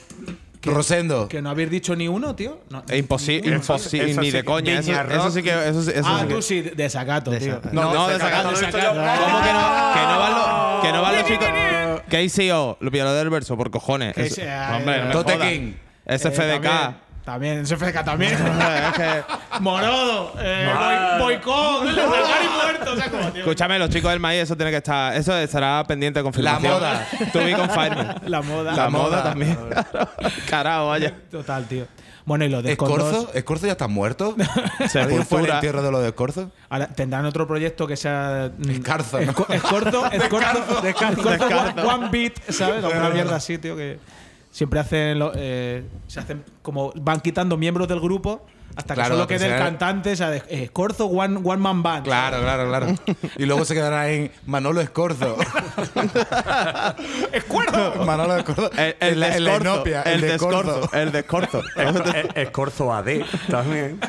[0.64, 1.28] Rosendo.
[1.28, 2.60] que no habéis dicho ni uno, tío?
[2.70, 2.84] No.
[2.88, 4.80] Es imposible, ni sí de que- coña.
[4.80, 5.50] Eso, eso sí que.
[5.70, 7.60] Eso, sí- eso ah, sí que- tú sí, desacato, tío.
[7.72, 8.50] No, no, desacato.
[8.52, 8.88] desacato.
[8.90, 9.94] ¿Cómo que no?
[9.94, 11.48] Que no van los, que no van los chicos.
[12.08, 14.16] KCO, los pioneros del verso, por cojones.
[14.18, 15.38] Hombre, no me Tote.
[15.40, 15.74] King.
[16.06, 16.66] SFDK.
[16.66, 18.38] Eh, También, también, SFDK también.
[19.60, 20.70] Morodo, eh,
[21.18, 23.40] boy- boicot, muerto, o sea, como, tío.
[23.42, 25.16] escúchame, los chicos del maíz, eso tiene que estar.
[25.16, 26.64] Eso estará pendiente de confirmación.
[26.74, 27.08] La moda.
[27.34, 28.18] To be confirmed.
[28.28, 28.74] La moda.
[28.74, 29.24] La, moda, moda.
[29.24, 29.58] también.
[30.50, 31.14] Carajo, vaya.
[31.32, 31.88] Total, tío.
[32.26, 33.34] Bueno, y los de Escorzo ¿Escorzo?
[33.36, 34.36] ¿Escorzo ya está muerto?
[34.96, 36.52] ¿Alguien fue el entierro de los de Escorzo?
[36.70, 38.50] Ahora tendrán otro proyecto que sea.
[38.58, 39.32] mm, Escarzo, ¿no?
[39.32, 41.82] Esco- Escorzo, escorzo, escorzo, Descarzo.
[41.82, 42.84] one, one beat, ¿sabes?
[42.84, 44.00] Una mierda así, tío, que
[44.56, 45.20] siempre hacen.
[45.20, 46.94] lo- eh, se hacen como.
[46.96, 48.46] Van quitando miembros del grupo
[48.78, 51.58] hasta que Claro, solo que quede el cantante, o sea, de- eh, Escorzo, one, one
[51.62, 52.06] man band.
[52.06, 52.88] Claro, claro, claro.
[53.38, 55.38] Y luego se quedará en Manolo Escorzo.
[57.32, 57.96] ¡Escuerzo!
[58.06, 58.72] Manolo Escorzo.
[58.74, 60.90] El, el descorzo, Inopia, el de descorzo.
[60.94, 61.62] El descorzo.
[61.76, 64.00] Es- Escorzo AD también.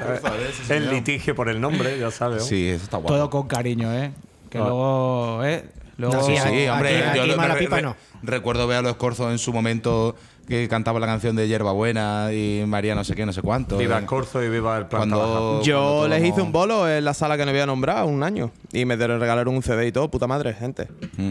[0.68, 2.42] el litigio por el nombre, ya sabes.
[2.42, 2.44] ¿no?
[2.48, 3.12] Sí, eso está guapo.
[3.14, 4.12] Todo con cariño, ¿eh?
[4.50, 5.64] Que luego, ¿eh?
[5.98, 6.68] Luego, No, Sí, hombre.
[6.68, 7.96] aquí- yo aquí lo- mala re- pipa re- no.
[8.22, 10.14] Recuerdo ver a los Escorzo en su momento
[10.46, 13.76] que cantaba la canción de Hierbabuena y María no sé qué, no sé cuánto.
[13.78, 15.28] Viva Eh, Escorzo y viva el planta baja.
[15.28, 18.22] Cuando, Yo cuando les hice un bolo en la sala que no había nombrado un
[18.22, 18.50] año.
[18.72, 20.88] Y me regalaron un CD y todo, puta madre, gente.
[21.16, 21.30] Mm.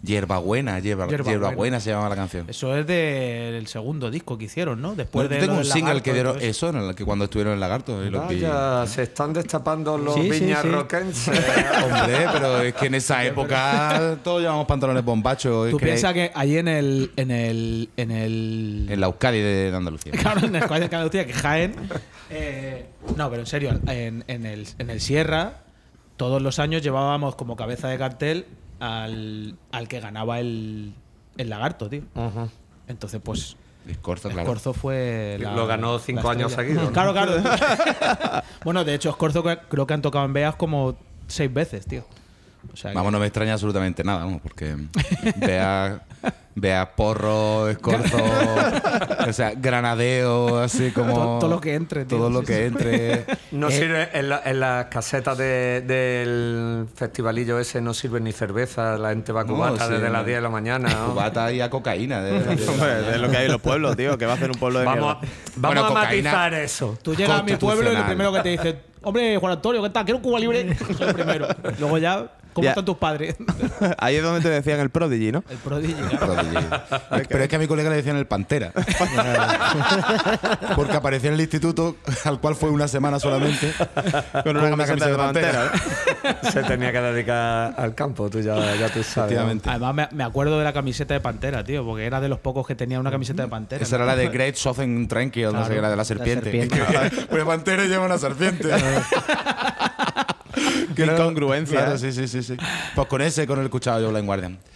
[0.00, 1.30] Hierbabuena, hierba, Hierbabuena.
[1.40, 2.46] hierbabuena se llamaba la canción.
[2.48, 4.94] Eso es del segundo disco que hicieron, ¿no?
[4.94, 6.46] Después Bueno, de yo tengo un single que dieron eso.
[6.46, 8.06] eso, en el que cuando estuvieron en Lagarto.
[8.06, 10.40] y que- Vaya, se están destapando los Sí, sí, sí.
[10.44, 11.28] viñarroquenses.
[11.84, 15.70] Hombre, pero es que en esa época todos llevamos pantalones bombachos.
[15.70, 17.10] Tú piensas que allí en el.
[17.16, 17.90] En el.
[17.96, 18.86] En el.
[18.90, 20.12] En la Euskadi de Andalucía.
[20.20, 21.74] Claro, en el Escuadrón de Andalucía, que Jaén.
[22.30, 25.62] eh, no, pero en serio, en, en el, en el Sierra,
[26.16, 28.46] todos los años llevábamos como cabeza de cartel
[28.80, 30.92] al, al que ganaba el,
[31.36, 32.02] el lagarto, tío.
[32.86, 33.56] Entonces, pues.
[33.86, 34.42] Escorzo, claro.
[34.42, 35.38] Escorzo fue.
[35.40, 36.92] la- Lo ganó cinco años seguidos, ¿no?
[36.92, 37.32] Claro, claro.
[38.64, 42.04] bueno, de hecho, Escorzo que- creo que han tocado en Beas como seis veces, tío.
[42.82, 44.76] Que- Vamos, no me extraña absolutamente nada, vamos, porque
[45.36, 46.00] vea,
[46.54, 48.16] vea porro, escorzo,
[49.26, 51.14] o sea, granadeo, así como.
[51.14, 52.62] Todo- todo lo que entre, tío, Todo lo sí, que sí.
[52.62, 53.24] entre.
[53.52, 58.32] No Eh, sirve, en, la- en las casetas de- del festivalillo ese no sirve ni
[58.32, 60.12] cerveza, la gente va a No, cubata sí, desde no.
[60.12, 60.88] las 10 de la mañana.
[60.88, 61.10] ¿no?
[61.12, 62.20] Cubata y a cocaína.
[62.22, 64.16] de- lo que hay en los pueblos, tío.
[64.18, 65.34] Que va a hacer un pueblo de Vamos, mierda.
[65.56, 66.30] vamos Bueno, a cocaína.
[66.32, 66.98] matizar eso.
[67.02, 69.90] Tú llegas a mi pueblo y lo primero que te dicen, hombre, Juan Antonio, ¿qué
[69.90, 70.04] tal?
[70.04, 70.76] Quiero un Cuba libre.
[70.98, 71.46] Soy el primero.
[71.78, 72.70] Luego ya, ¿cómo Ya.
[72.70, 73.36] están tus padres?
[73.98, 75.44] Ahí es donde te decían el prodigy, ¿no?
[75.48, 76.08] El prodigio.
[76.08, 76.34] claro.
[76.34, 77.26] Prodigy.
[77.28, 78.72] Pero es que a mi colega le decían el Pantera.
[80.76, 83.72] Porque apareció en el instituto, al cual fue una semana solamente.
[84.44, 85.70] Con una camiseta de pantera.
[86.50, 89.38] Se tenía que dedicar al campo, tú ya, ya tú sabes.
[89.38, 89.60] ¿no?
[89.66, 92.66] Además, me, me acuerdo de la camiseta de Pantera, tío, porque era de los pocos
[92.66, 93.82] que tenía una camiseta de Pantera.
[93.82, 96.50] Esa era la de Great Southern Tranquil, no sé qué era de la serpiente.
[96.50, 97.26] serpiente.
[97.30, 98.68] pues Pantera lleva una serpiente.
[100.94, 101.78] Qué incongruencia.
[101.80, 102.56] Claro, sí, sí, sí, sí.
[102.94, 104.58] Pues con ese, con el escuchado yo Blind Guardian.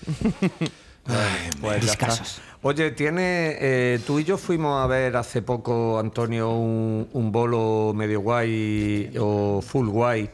[1.61, 2.22] Pues ya está.
[2.62, 3.57] Oye, tiene.
[3.59, 9.12] eh, tú y yo fuimos a ver hace poco, Antonio, un, un bolo medio guay
[9.18, 10.31] o full guay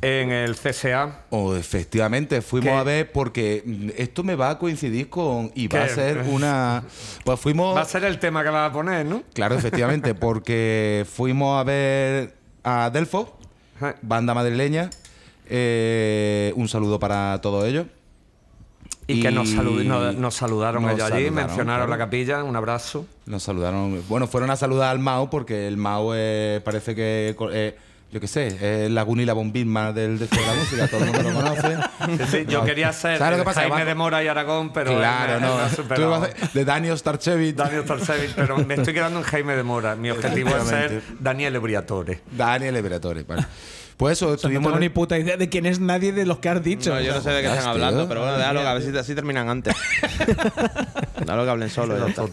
[0.00, 1.26] en el CSA.
[1.28, 2.78] O efectivamente, fuimos ¿Qué?
[2.78, 6.84] a ver porque mm, esto me va a coincidir con y va a ser una
[7.24, 9.22] pues fuimos Va a ser el tema que vas a poner, ¿no?
[9.34, 12.34] Claro, efectivamente, porque fuimos a ver
[12.64, 13.38] a Delfo.
[14.02, 14.90] Banda madrileña.
[15.48, 17.86] Eh, un saludo para todos ellos.
[19.08, 21.90] Y, que nos, salud- nos, nos saludaron nos ellos allí, saludaron, mencionaron claro.
[21.90, 23.04] la capilla, un abrazo.
[23.26, 24.02] Nos saludaron.
[24.08, 27.36] Bueno, fueron a saludar al Mao porque el Mao eh, parece que.
[27.52, 27.76] eh,
[28.12, 31.32] yo qué sé, es la Gunilla Bombisma del de la música, todo el mundo lo
[31.40, 31.76] conoce.
[32.18, 33.62] Sí, sí, yo quería ser ¿Sabes lo que pasa?
[33.62, 36.14] Jaime de Mora y Aragón, pero claro, él no.
[36.14, 37.56] a- de Daniel Starchevich.
[37.56, 39.96] Daniel Torcevich, pero me estoy quedando en Jaime de Mora.
[39.96, 41.02] Mi objetivo es ser.
[41.20, 42.20] Daniel Ebriatore.
[42.30, 43.46] Daniel Everatore, vale.
[43.96, 44.62] Pues eso, O sea, no estuvimos.
[44.64, 46.92] tengo en- ni puta idea de quién es nadie de los que has dicho.
[46.94, 47.70] No, yo no sé de qué están tío.
[47.70, 49.74] hablando, pero bueno, déjalo, que a ver si así terminan antes.
[51.20, 51.96] déjalo que hablen solo.
[51.98, 52.24] ya está.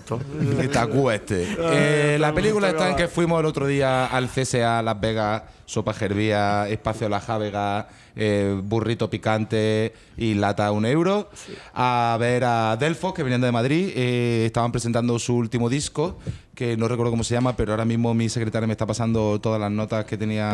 [0.72, 1.48] Tacú este.
[1.58, 5.94] Eh, la película está en que fuimos el otro día al CSA Las Vegas, Sopa
[5.94, 11.30] Gervía, Espacio La Jávega, eh, Burrito Picante y Lata a un euro,
[11.76, 13.92] a ver a Delfos, que venían de Madrid.
[13.96, 16.18] eh, estaban presentando su último disco,
[16.56, 19.62] que no recuerdo cómo se llama, pero ahora mismo mi secretaria me está pasando todas
[19.62, 20.50] las notas que tenía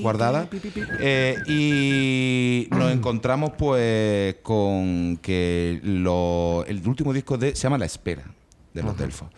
[0.00, 0.48] guardadas.
[1.00, 7.84] Eh, y nos encontramos pues con que lo- el último disco de, se llama La
[7.84, 8.22] Espera
[8.72, 9.28] de los Delfos.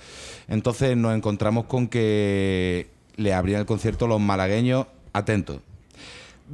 [0.47, 5.61] Entonces nos encontramos con que le abrían el concierto los malagueños, atentos.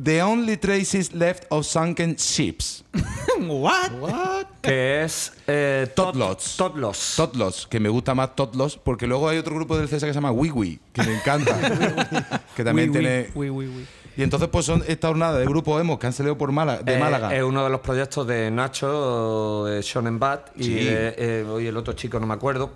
[0.02, 2.84] The only traces left of sunken ships.
[3.46, 3.92] ¿What?
[4.60, 6.56] Que es eh, Totlots.
[6.56, 7.14] Totlos.
[7.16, 10.14] Totlos, que me gusta más Totlos, porque luego hay otro grupo del CSA que se
[10.14, 12.40] llama Wiwi, que me encanta.
[12.56, 13.28] que también tiene.
[13.34, 13.86] uy.
[14.16, 16.94] Y entonces, pues son esta jornada de grupo emo que han salido por Málaga, de
[16.94, 17.34] Eh, Málaga.
[17.34, 20.76] Es uno de los proyectos de Nacho, eh, Shonen Bat, y Sí.
[20.80, 22.72] eh, hoy el otro chico no me acuerdo.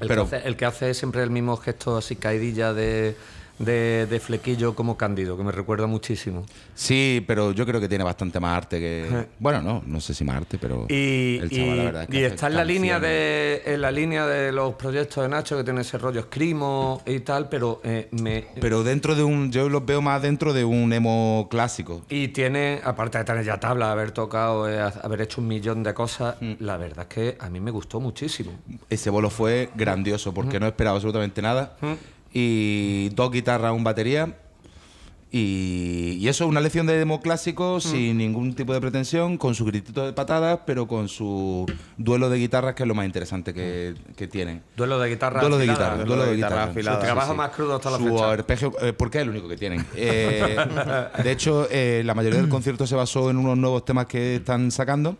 [0.00, 3.16] El, Pero- que hace, el que hace siempre el mismo gesto así caidilla de,
[3.58, 6.44] de, de flequillo como Cándido, que me recuerda muchísimo.
[6.74, 9.26] Sí, pero yo creo que tiene bastante más arte que.
[9.38, 10.86] Bueno, no, no sé si más arte, pero.
[10.88, 13.80] Y, el chaval, y- la verdad, es que y está en la línea de en
[13.80, 17.80] la línea de los proyectos de Nacho que tiene ese rollo escrimo y tal, pero
[17.84, 19.50] eh, me Pero dentro de un.
[19.52, 22.02] Yo los veo más dentro de un emo clásico.
[22.08, 25.94] y tiene aparte de tener ya tabla, haber tocado, eh, haber hecho un millón de
[25.94, 26.52] cosas, Mm.
[26.60, 28.52] la verdad es que a mí me gustó muchísimo.
[28.90, 31.76] Ese bolo fue grandioso porque no esperaba absolutamente nada.
[32.38, 34.36] Y dos guitarras, un batería.
[35.32, 39.54] Y, y eso es una lección de demo clásico sin ningún tipo de pretensión, con
[39.54, 43.52] su gritito de patadas, pero con su duelo de guitarras, que es lo más interesante
[43.54, 44.62] que, que tienen.
[44.76, 45.40] Duelo de guitarra.
[45.40, 45.78] Duelo de afilada.
[45.94, 46.66] guitarra, duelo duelo de guitarra.
[46.72, 47.36] Su Sí, trabajo sí.
[47.38, 48.30] más crudo hasta la Su fecha.
[48.30, 49.84] arpegio, eh, porque es el único que tienen.
[49.96, 50.56] Eh,
[51.24, 54.70] de hecho, eh, la mayoría del concierto se basó en unos nuevos temas que están
[54.70, 55.16] sacando,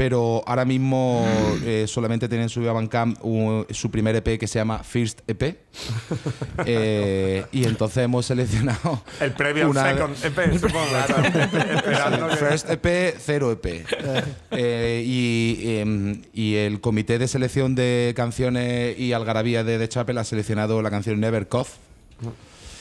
[0.00, 1.26] pero ahora mismo
[1.62, 5.58] eh, solamente tienen subido a Bandcamp un- su primer EP que se llama First EP.
[6.66, 10.86] Eh, y entonces hemos seleccionado El previo una- second EP, supongo.
[12.38, 13.84] First EP, cero EP.
[14.52, 20.16] Eh, y, em, y el comité de selección de canciones y algarabía de The Chapel
[20.18, 21.68] ha seleccionado la canción Never Cough.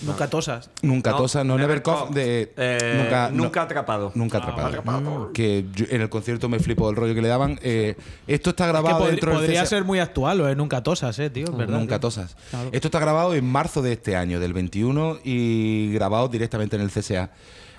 [0.02, 0.70] Nunca tosas.
[0.82, 4.12] Nunca tosa, no, Never, Cough, de Eh, nunca, nunca no, atrapado.
[4.16, 5.32] nunca atrapado.
[5.34, 7.60] Que yo- en el concierto me flipo el rollo que le daban.
[7.62, 7.96] Eh,
[8.28, 10.56] esto está Que grabado pod- dentro del podría ser muy actual, ¿eh?
[10.56, 11.46] Nunca tosas, ¿eh, tío?
[11.46, 11.78] Es ¿verdad?
[11.80, 12.02] Nunca tío.
[12.08, 12.36] tosas.
[12.50, 12.70] Claro.
[12.72, 16.90] Esto está grabado en marzo de este año, del 21, y grabado directamente en el
[16.92, 17.32] CSA.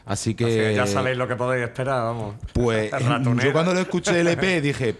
[0.06, 0.44] Así que.
[0.44, 2.34] Así que ya sabéis lo que podéis esperar, vamos.
[2.52, 2.90] Pues
[3.44, 4.96] yo cuando lo escuché el EP dije,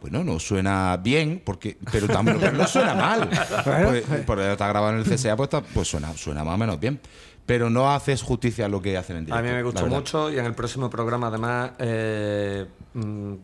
[0.00, 3.28] bueno, no suena bien, porque, pero también pero no suena mal.
[3.64, 6.80] Pues, porque está grabado en el CSA, pues, está- pues suena, suena más o menos
[6.80, 7.00] bien.
[7.46, 9.38] Pero no haces justicia a lo que hacen en directo.
[9.40, 13.34] A mí me gustó mucho y en el próximo programa además eh, mm,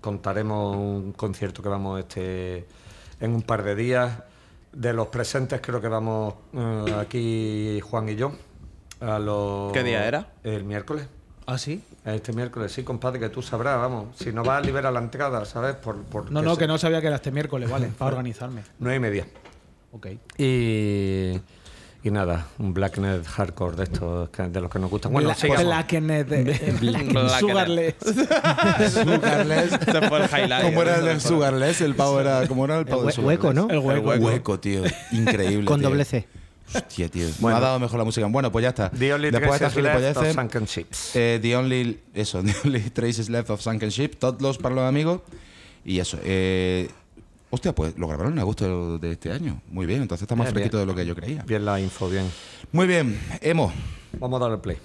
[0.00, 2.66] contaremos un concierto que vamos este
[3.20, 4.12] en un par de días.
[4.72, 8.32] De los presentes creo que vamos eh, aquí Juan y yo.
[9.00, 10.28] A los, ¿Qué día era?
[10.42, 11.06] El miércoles.
[11.46, 11.82] ¿Ah, sí?
[12.04, 14.16] Este miércoles, sí, compadre, que tú sabrás, vamos.
[14.16, 15.74] Si no vas, libera la entrada, ¿sabes?
[15.76, 18.62] Por, por No, no, que no sabía que era este miércoles, vale, para organizarme.
[18.78, 19.26] Nueve y media.
[19.92, 20.06] Ok.
[20.38, 21.32] Y,
[22.02, 25.12] y nada, un Blacknet hardcore de estos, que- de los que nos gustan.
[25.12, 25.64] Bueno, sigamos.
[25.64, 26.26] Blackened,
[26.80, 27.28] Blackened.
[27.38, 27.94] Sugarless.
[28.92, 29.72] Sugarless.
[29.74, 30.64] Ese fue el highlight.
[30.64, 31.80] ¿Cómo era el del Sugarless?
[31.82, 32.46] El pavo era.
[32.48, 33.68] ¿Cómo era el pavo del Hue- hueco, ¿no?
[33.68, 34.10] El hueco.
[34.14, 34.82] Hueco, tío.
[35.12, 35.66] Increíble.
[35.66, 35.90] Con tío.
[35.90, 36.26] doble C.
[36.74, 37.26] Hostia, tío.
[37.40, 38.26] Me ha dado mejor la música.
[38.26, 38.90] Bueno, pues ya está.
[38.90, 41.16] The only Después de estas traces left of gilipolleces, sunken ships.
[41.16, 45.20] eh, the only eso, the only traces left of sunken ship, todos para los amigos
[45.84, 46.18] y eso.
[46.22, 46.88] Eh,
[47.50, 49.60] hostia, pues lo grabaron en agosto de este año.
[49.70, 51.42] Muy bien, entonces está más fresquito de lo que yo creía.
[51.46, 52.30] Bien la info, bien.
[52.72, 53.72] Muy bien, Emo.
[54.18, 54.78] Vamos a darle play.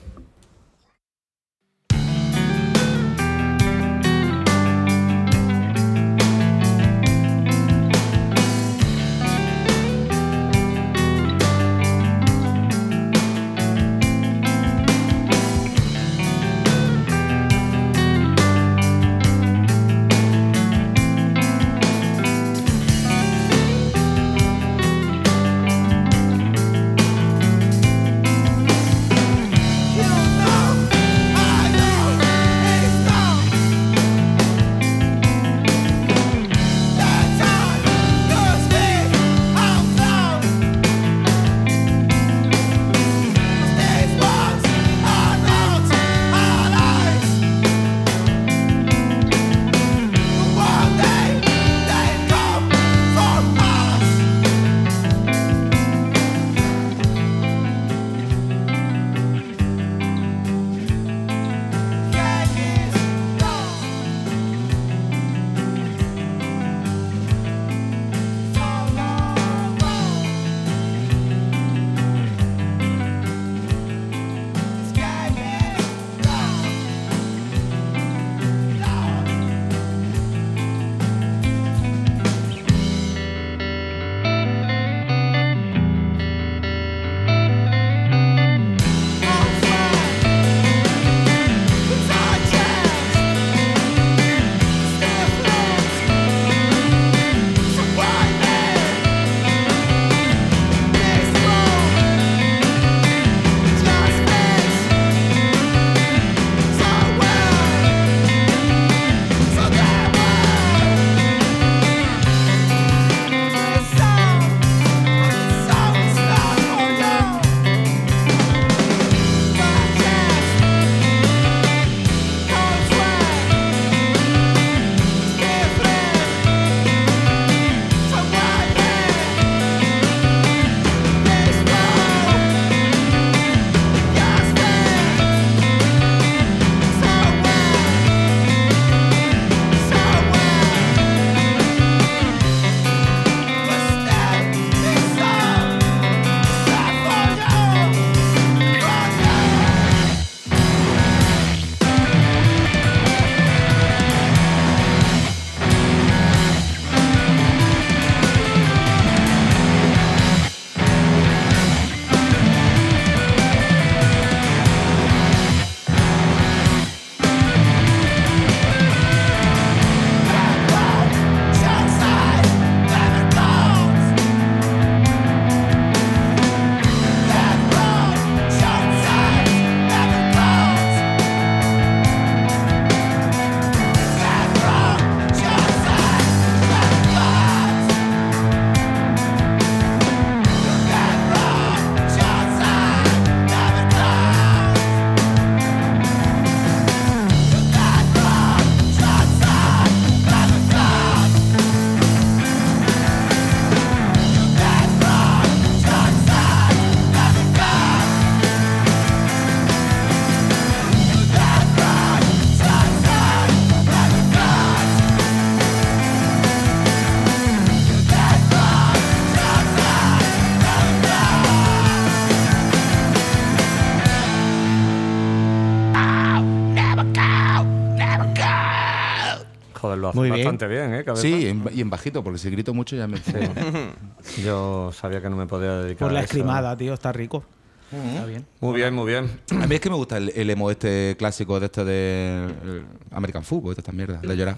[230.05, 230.45] Lo hace Muy bien.
[230.45, 231.03] bastante bien, ¿eh?
[231.03, 231.21] Cabeza?
[231.21, 233.17] Sí, en- y en bajito, porque si grito mucho ya me.
[234.43, 236.31] Yo sabía que no me podía dedicar Por la a eso.
[236.31, 237.43] escrimada, tío, está rico.
[237.91, 238.45] Está bien.
[238.61, 239.29] Muy bien, muy bien.
[239.61, 242.81] A mí es que me gusta el, el emo este clásico de este de eh,
[243.11, 244.57] American Football, de estas mierdas, de llorar.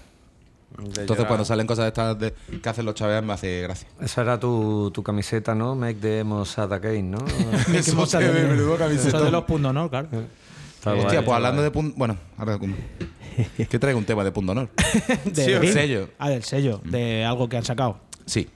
[0.78, 1.26] Entonces llorar.
[1.28, 3.86] cuando salen cosas de estas de- que hacen los chavales me hace gracia.
[4.00, 5.74] Esa era tu, tu camiseta, ¿no?
[5.74, 7.18] Make the emo sad again, ¿no?
[7.74, 9.24] Eso menudo Eso camisetón.
[9.26, 9.88] de los puntos, ¿no?
[9.90, 10.08] Claro.
[10.78, 11.64] Está guay, Hostia, está pues hablando guay.
[11.64, 11.94] de punto...
[11.98, 12.58] Bueno, ahora...
[12.58, 12.74] ¿cómo?
[13.56, 14.68] que traigo un tema de punto honor.
[15.24, 16.08] De- Sí, el sello.
[16.18, 18.00] Ah, del sello, de algo que han sacado.
[18.26, 18.48] Sí.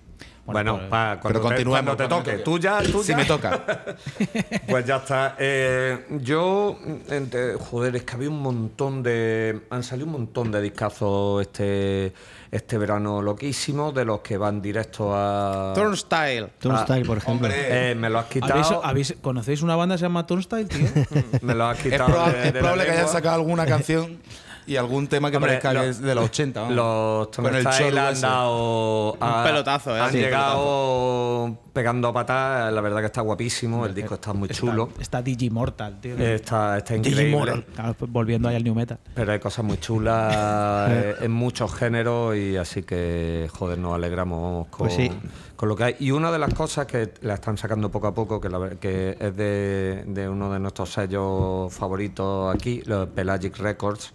[0.45, 2.39] Bueno, pues, pa- cuando, te, continuemos, cuando te cuando toque.
[2.39, 3.17] Tú ya, tú Si ya.
[3.17, 3.63] me toca.
[4.69, 5.37] Pues ya está.
[5.39, 6.79] Eh, yo,
[7.09, 9.61] entre- joder, es que había un montón de.
[9.71, 12.13] Han salido un montón de discazos este,
[12.51, 15.73] este verano loquísimo, de los que van directo a.
[15.77, 16.49] Turnstile.
[16.59, 17.49] Turnstile, por ejemplo.
[17.51, 18.83] Eh, me lo has ¿Habéis, quitado.
[18.85, 20.89] habéis- ¿Conocéis una banda que se llama Turnstile, tío?
[21.43, 22.09] Me lo has Es, quitado.
[22.11, 24.19] proba- de- es de la probable que hayan sacado alguna canción
[24.67, 26.61] y algún tema que Hombre, parezca lo- que es de los 80.
[26.61, 26.77] vamos.
[26.77, 29.17] Los Con el Turnstile chorro han dado.
[29.21, 30.01] a- pelotazo, ¿eh?
[30.01, 32.73] Han Sí, llegado pegando a patas.
[32.73, 33.87] La verdad que está guapísimo.
[33.87, 34.89] El disco está muy chulo.
[34.91, 36.17] Está, está Digimortal, tío.
[36.19, 37.65] Está, está increíble.
[37.75, 38.99] Claro, pues volviendo ahí al New Metal.
[39.15, 40.33] Pero hay cosas muy chulas
[40.91, 45.11] eh, en muchos géneros y así que, joder, nos alegramos con, Pues sí.
[45.57, 45.97] con lo que hay.
[46.01, 49.17] Y una de las cosas que la están sacando poco a poco, que, la que
[49.19, 54.13] es de, de uno de nuestros sellos favoritos aquí, los Pelagic Records,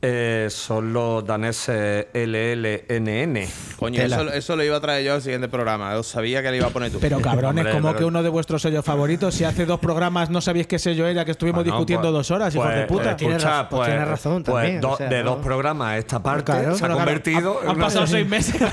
[0.00, 3.46] eh, son los daneses LLNN.
[3.76, 5.92] Coño, eso, eso lo iba a traer yo al siguiente programa.
[5.94, 6.98] Yo sabía que le iba a poner tú.
[7.00, 10.30] Pero cabrones, Hombre, como pero- que uno de vuestros sellos favoritos, si hace dos programas
[10.30, 12.86] no sabéis qué sello era, que estuvimos Bueno, discutiendo pues- dos horas, hijos pues, de
[12.86, 13.16] puta.
[13.16, 15.30] Tiene escucha, raz- pues tiene razón pues también, do- o sea, de no.
[15.36, 18.26] dos programas a esta parte Claro, se ha claro, convertido en Han una- pasado seis
[18.28, 18.54] meses.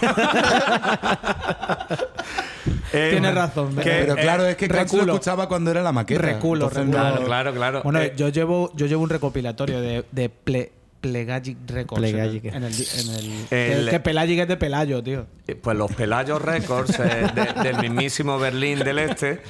[2.93, 5.13] Eh, Tienes razón, que- Pero eh, claro, es que Craig lo reculo.
[5.13, 6.21] escuchaba cuando era la maqueta.
[6.21, 7.25] Reculo, Entonces reculo.
[7.25, 7.81] claro, claro.
[7.83, 10.69] Bueno, Eh, yo llevo yo llevo un recopilatorio de, de ple-
[11.13, 12.01] Pelagic Records.
[12.01, 12.45] Pelagic.
[12.45, 15.27] En el, en el, El- el- que Pelagic es de Pelayo, tío.
[15.47, 19.41] Eh, Pues los Pelayo Records eh, de- del mismísimo Berlín del Este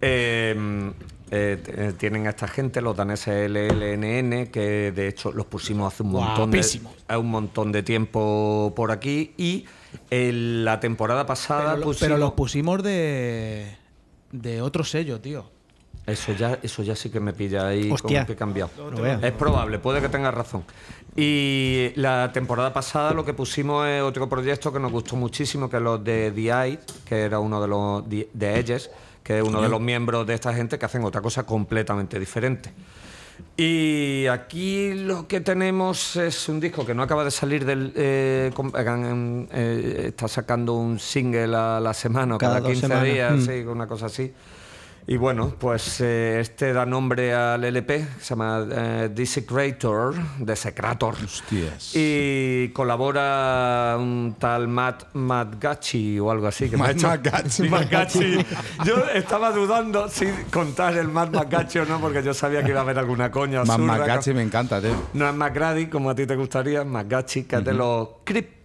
[0.00, 0.92] eh,
[1.30, 6.02] eh, eh, tienen a esta gente, los daneses LLNN, que de hecho los pusimos hace
[6.04, 6.80] un montón, de, hace
[7.18, 9.64] un montón de tiempo por aquí y
[10.10, 12.00] en la temporada pasada Pero, lo- pusimos...
[12.00, 13.66] pero los pusimos de
[14.32, 15.50] de otro sello, tío.
[16.06, 18.20] Eso ya, eso ya sí que me pilla ahí Hostia.
[18.20, 18.70] como que he cambiado.
[18.92, 19.04] No.
[19.26, 20.62] Es probable, puede que tengas razón.
[21.16, 25.78] Y la temporada pasada lo que pusimos es otro proyecto que nos gustó muchísimo, que
[25.78, 28.28] es los de The Eye, que era uno de los de
[28.58, 28.90] Edges,
[29.24, 32.72] que es uno de los miembros de esta gente que hacen otra cosa completamente diferente.
[33.56, 37.92] Y aquí lo que tenemos es un disco que no acaba de salir del.
[37.96, 42.86] eh, com- hagan, eh, está sacando un single a la semana, Cada cada, dos 15
[42.86, 43.04] semanas.
[43.04, 43.40] días, Mm.
[43.46, 44.32] sí, una cosa así.
[45.08, 51.14] Y bueno, pues eh, este da nombre al LP, se llama eh, Desecrator, Desecrator.
[51.24, 51.92] Hostias.
[51.94, 56.68] Y colabora un tal Matt, Matt Gachi o algo así.
[56.68, 57.62] Que Matt hecho- Magachi.
[57.68, 58.38] Matt Gachi.
[58.84, 62.80] Yo estaba dudando si contar el Matt Magachi o no, porque yo sabía que iba
[62.80, 63.62] a haber alguna coña.
[63.64, 64.90] Magachi con- me encanta, tío.
[65.14, 68.08] no es McGrady, como a ti te gustaría, es McGachi, que es de los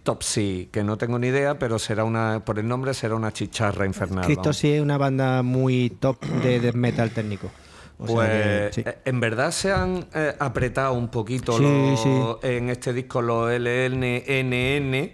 [0.02, 3.86] Cryptopsy, que no tengo ni idea, pero será una, por el nombre será una chicharra
[3.86, 4.24] infernal.
[4.24, 7.50] Cristo sí es una banda muy top de metal técnico.
[7.98, 8.82] O Pues que, sí.
[8.84, 12.10] eh, en verdad se han eh, apretado un poquito Sí, los- sí.
[12.42, 15.12] en este disco los LLNN,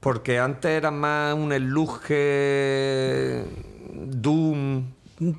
[0.00, 3.44] porque antes era más un eluje
[3.92, 4.84] Doom.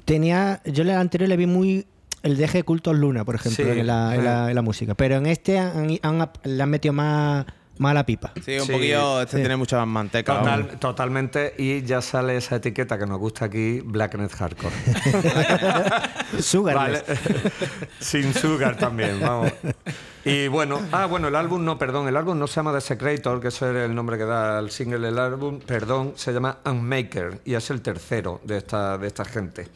[0.05, 1.88] Tenía, yo el anterior le vi muy
[2.22, 4.26] el DG Cultos Luna, por ejemplo, Sí, en, la, en sí.
[4.26, 4.93] la- en la música.
[4.93, 7.45] Pero en este han, han- le han metido más,
[7.80, 8.32] más la pipa.
[8.46, 9.22] Sí, un Sí, poquillo.
[9.22, 9.42] Este sí.
[9.42, 10.38] tiene mucha más manteca.
[10.40, 14.76] Total- totalmente, y ya sale esa etiqueta que nos gusta aquí, Blacknet Hardcore.
[16.42, 17.04] Sugar.
[18.00, 19.52] Sin sugar también, vamos.
[20.26, 23.40] Y bueno, ah, bueno, el álbum no, perdón, el álbum no se llama The Secretor,
[23.42, 27.42] que eso era el nombre que da el single del álbum, perdón, se llama Unmaker
[27.46, 29.68] y es el tercero de esta, de esta gente.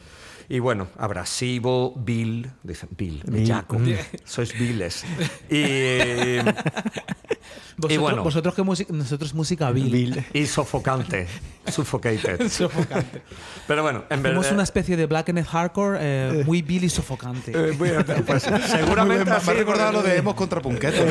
[0.46, 3.78] Y bueno, abrasivo, Bill, dicen Bill, bellaco,
[4.24, 5.02] sois viles.
[5.50, 6.38] Y,
[7.76, 8.22] Vosotros, bueno.
[8.22, 10.24] vosotros qué música, nosotros música vil.
[10.32, 11.26] y sofocante,
[11.68, 12.48] suffocated.
[12.48, 13.22] Sofocante.
[13.66, 14.52] Pero bueno, en verdad...
[14.52, 17.52] una especie de black and hardcore eh, muy vil y sofocante.
[17.52, 21.02] eh, a- pues, seguramente bien, me ha así, recordado lo de Hemos contra Punqueto.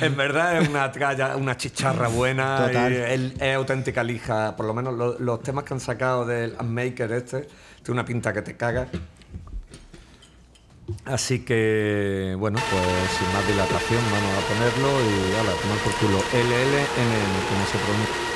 [0.00, 2.92] En verdad es una tralla, una chicharra buena, Total.
[2.92, 4.56] y el- es auténtica lija.
[4.56, 7.42] Por lo menos lo- los temas que han sacado del Maker este,
[7.82, 8.88] tiene una pinta que te caga.
[11.04, 12.82] Así que, bueno, pues
[13.18, 16.18] sin más dilatación vamos a ponerlo y ala, tomar por culo.
[16.32, 17.12] LLNN,
[17.48, 18.27] como se pronuncia.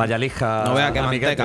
[0.00, 0.62] Vaya lija.
[0.64, 1.42] No vea amiguete.
[1.42, 1.44] manteca,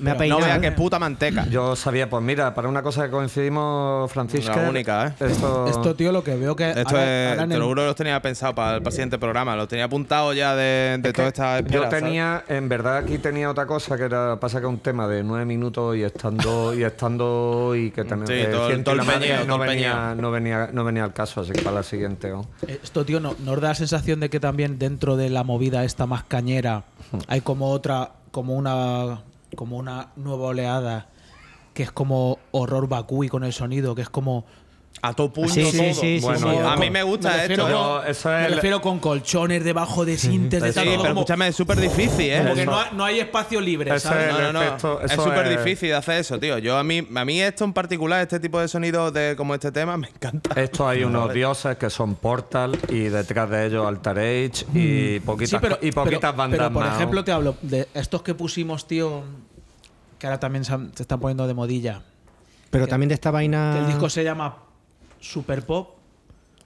[0.00, 0.60] me ha No vea ¿eh?
[0.60, 1.46] qué puta manteca.
[1.50, 4.54] Yo sabía, pues mira, para una cosa que coincidimos, Francisca.
[4.62, 5.14] La única, ¿eh?
[5.26, 6.70] Esto, Esto, tío, lo que veo que.
[6.70, 9.56] Esto ahora- es, ahora en te lo juro, los tenía pensado para el siguiente programa.
[9.56, 11.74] Los tenía apuntado ya de, de toda esta espera.
[11.76, 12.02] Yo ¿sabes?
[12.04, 15.22] tenía, en verdad aquí tenía otra cosa que era, pasa que es un tema de
[15.22, 19.38] nueve minutos y estando y estando y que tenemos Sí, todo el- todo el peñeo,
[19.40, 22.28] no todo venía, no venía, no venía al caso, así que para la siguiente.
[22.30, 22.46] ¿no?
[22.66, 26.06] Esto, tío, ¿no, ¿nos da la sensación de que también dentro de la movida esta
[26.06, 26.84] más cañera
[27.28, 29.22] hay como otra, como una,
[29.56, 31.08] como una nueva oleada
[31.74, 32.88] que es como horror
[33.22, 34.44] y con el sonido, que es como...
[35.02, 35.94] A todo punto Sí, sí, todo.
[35.94, 36.58] sí, sí, Bueno, sí.
[36.62, 37.70] a mí me gusta me esto.
[37.70, 41.08] Yo- eso me es refiero con colchones debajo de sintes, de Sí, tal, pero como,
[41.20, 42.38] escúchame, es súper difícil, ¿eh?
[42.42, 44.26] como que Eso- no, hay- no hay espacio libre, ¿sabes?
[44.26, 44.62] es- No, no, no.
[44.62, 46.58] efecto, es súper es- difícil de hacer eso, tío.
[46.58, 49.72] Yo a mí, a mí esto en particular, este tipo de sonidos de como este
[49.72, 50.60] tema, me encanta.
[50.60, 55.50] Esto hay unos dioses que son Portal y detrás de ellos Alter Age y poquitas,
[55.50, 58.86] Sí, pero, y poquitas pero- bandas pero, por ejemplo, te hablo de estos que pusimos,
[58.86, 59.22] tío,
[60.18, 62.02] que ahora también se, han- se están poniendo de modilla.
[62.70, 63.72] Pero también de esta vaina.
[63.72, 64.54] Que el disco se llama
[65.20, 65.96] Super Pop.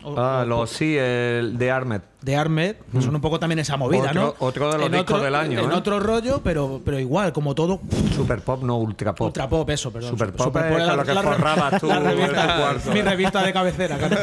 [0.02, 2.02] o- Ah, o- los sí, el de Armed.
[2.24, 4.34] De Armed, que son un poco también esa movida, Otro- ¿no?
[4.38, 5.74] otro de los discos del año, En ¿eh?
[5.74, 7.80] otro rollo, pero, pero igual, como todo.
[8.16, 9.26] Super Pop, no Ultra Pop.
[9.26, 10.10] Ultra pop, eso, perdón.
[10.10, 12.90] Super Pop es la- lo que la- forrabas tú la en tu revista, cuarto.
[12.92, 14.16] Mi revista de cabecera, claro.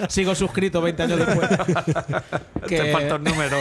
[0.08, 1.48] Sigo suscrito 20 años después.
[2.66, 3.56] Te falta un número.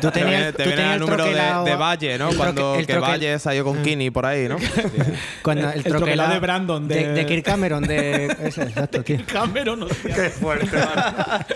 [0.00, 1.32] Tú Te tenías, te viene tenías el número de,
[1.70, 2.30] de Valle, ¿no?
[2.30, 4.56] el Cuando el que troque- Valle salió con Kini por ahí, ¿no?
[5.42, 8.26] Cuando el, El troquelado de Brandon, de- de, Kirk Cameron, de.
[8.42, 9.18] Ese, exacto, tío.
[9.26, 9.86] Cameron.
[10.02, 10.78] Qué fuerte.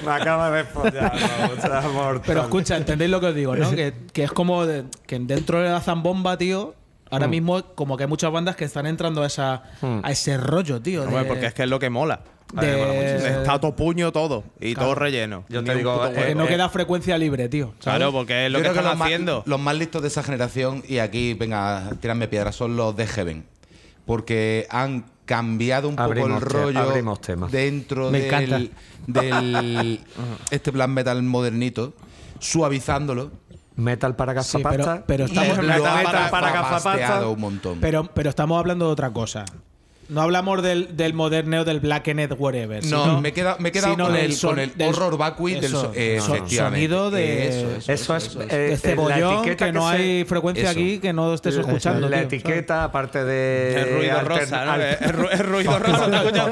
[0.05, 1.13] Me acaba de follar,
[2.27, 3.71] Pero escucha, entendéis lo que os digo, ¿no?
[3.71, 6.75] que, que es como de- que dentro de la zambomba, tío,
[7.11, 9.63] ahora mismo como que hay muchas bandas que están entrando a, esa,
[10.03, 11.03] a ese rollo, tío.
[11.05, 12.21] Hombre, de- porque es que es lo que mola.
[12.53, 15.45] de- Está todo puño todo y todo relleno.
[15.49, 17.73] Yo te digo, eh, no queda frecuencia libre, tío.
[17.81, 17.99] ¿sabes?
[17.99, 19.43] Claro, porque es lo Yo que están los más- haciendo.
[19.47, 23.47] los más listos de esa generación, y aquí, venga, tirarme piedras, son los de Heaven.
[24.05, 26.81] Porque han cambiado un Abrimos poco el rollo
[27.21, 27.49] tema.
[27.51, 28.31] dentro Me del,
[30.51, 31.93] este black metal modernito,
[32.39, 33.31] suavizándolo.
[33.75, 34.93] Metal para Sí, gafapasta.
[34.95, 36.63] pero- pero estamos- y Lo metal ha para, para zapasteado
[36.99, 37.29] gafapasta.
[37.29, 37.79] un montón.
[37.81, 39.45] Pero, pero estamos hablando de otra cosa.
[40.13, 42.85] No hablamos del, del moderneo del Blackened whatever.
[42.87, 44.89] no, sino- me he quedado, me he quedado sino con, el, son- con el del-
[44.89, 48.77] horror vacui del so- eh, son- sonido de- Eso, eso, Eso es, eso eh, de
[48.77, 50.73] cebollón, etiqueta que no se- hay frecuencia eso.
[50.79, 52.09] aquí que no estés escuchando.
[52.09, 53.75] La tío, etiqueta, aparte de.
[53.83, 54.73] El ruido alter- rosa, ¿no?
[54.73, 56.51] al- El ru- el ruido rosa, ¿te escuchas?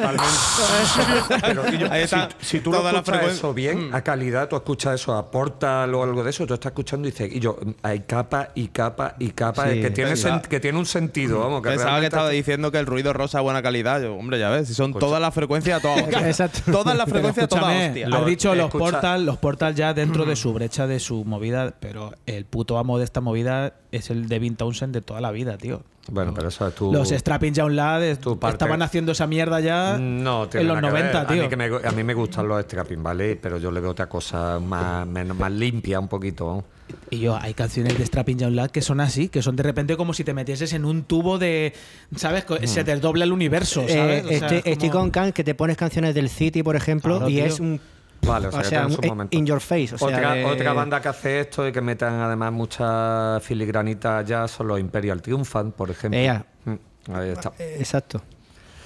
[1.43, 2.07] Pero que yo- Ahí
[2.41, 6.23] si, tú lo escuchas eso bien, a calidad, tú escuchas eso a Portal o algo
[6.25, 9.65] de eso, tú estás escuchando y dices, y yo, hay capa y capa y capa,
[9.69, 11.63] que, tiene Pensaba- sen- que tiene un sentido, vamos.
[11.63, 14.01] Que Pensaba que estaba diciendo que el ruido rosa buena calidad.
[14.03, 16.23] Yo, hombre, ya ves, si son todas las frecuencias, todas hostias.
[16.25, 16.61] Exacto.
[16.73, 18.13] Todas las frecuencias, todas hostias.
[18.13, 21.25] Has Lo- dicho los escucha- portal, los portal ya dentro de su brecha, de su
[21.25, 25.21] movida, pero el puto amo de esta movida es el de Vin Townsend de toda
[25.21, 25.83] la vida, tío.
[26.09, 26.93] Bueno, pero eso es tu.
[26.93, 30.81] Los Strapping Young Lads tu parte- estaban haciendo esa mierda ya No, en los nada
[30.81, 31.27] que 90, ver.
[31.29, 31.41] tío.
[31.41, 33.37] A mí, que me, a mí me gustan los strapping, ¿vale?
[33.37, 36.65] Pero yo le veo otra cosa más, menos, más limpia un poquito.
[37.11, 39.97] Y yo, hay canciones de Strapping Young Lad que son así, que son de repente
[39.97, 41.73] como si te metieses en un tubo de.
[42.17, 42.45] ¿Sabes?
[42.65, 44.25] Se te desdobla el universo, Eh, ¿sabes?
[44.25, 46.75] O sea, estoy, es como- estoy con Kant que te pones canciones del City, por
[46.75, 47.45] ejemplo, Claro, y tío.
[47.45, 47.81] es un.
[48.23, 49.39] Vale, o sea, O que sea, tienen sus un- momentos.
[49.39, 52.21] in your face, o sea, otra, de- otra banda que hace esto y que metan
[52.21, 56.19] además muchas filigranitas ya son los Imperial Triumphant, por ejemplo.
[56.21, 56.45] Ea.
[56.65, 57.53] Mm, Ahí está.
[57.59, 58.21] Eh, Exacto.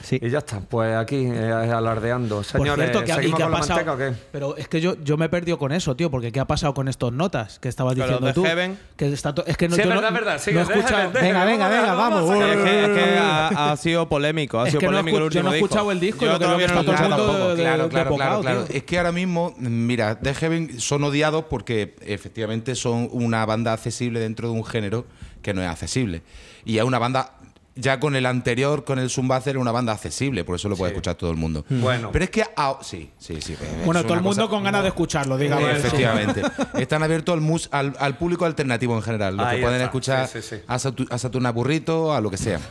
[0.04, 0.18] Sí.
[0.22, 2.36] Y ya está, pues aquí eh, alardeando.
[2.36, 3.84] Por Señores, cierto, que, ¿y ¿seguimos qué ha con la pasado?
[3.86, 4.16] manteca o qué?
[4.32, 6.74] Pero es que yo, yo me he perdido con eso, tío, porque ¿qué ha pasado
[6.74, 8.44] con estos notas que estabas Pero diciendo de tú?
[8.44, 11.10] Heaven- Que está es que no, Sí, yo no- verdad, verdad, sigue, no he escuchado,
[11.12, 14.80] Venga, venga, venga, vamos Es que, es que ha, ha sido polémico, ha Es sido
[14.80, 15.66] que no polémico el escu- yo último no he disco.
[15.66, 18.64] escuchado el disco y Yo lo que todavía no lo he escuchado claro, claro, claro.
[18.68, 24.20] Es que ahora mismo, mira, The Heaven son odiados porque efectivamente son una banda accesible
[24.20, 25.06] dentro de un género
[25.42, 26.22] que no es accesible.
[26.64, 27.34] Y es una banda,
[27.76, 31.16] ya con el anterior, con el Zumbazer, una banda accesible, por eso lo puede escuchar
[31.16, 31.64] todo el mundo.
[31.68, 32.10] Bueno.
[32.12, 32.44] Pero es que.
[32.56, 33.56] ah, sí, sí, sí.
[33.84, 35.68] Bueno, todo el mundo con ganas de escucharlo, digamos.
[35.70, 36.42] Efectivamente.
[36.78, 39.36] Están abiertos al, mus- al, al público alternativo en general.
[39.36, 39.84] Los Ahí que pueden está.
[39.86, 40.62] escuchar Sí, sí, sí.
[40.66, 42.60] a, Satu- a Saturna Burrito, a lo que sea.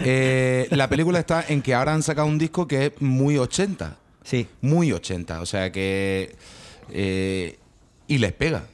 [0.00, 3.96] Eh, la película está en que ahora han sacado un disco que es muy 80.
[4.24, 4.48] Sí.
[4.60, 5.40] Muy 80.
[5.40, 6.34] O sea que.
[6.90, 7.58] eh,
[8.08, 8.64] y les pega.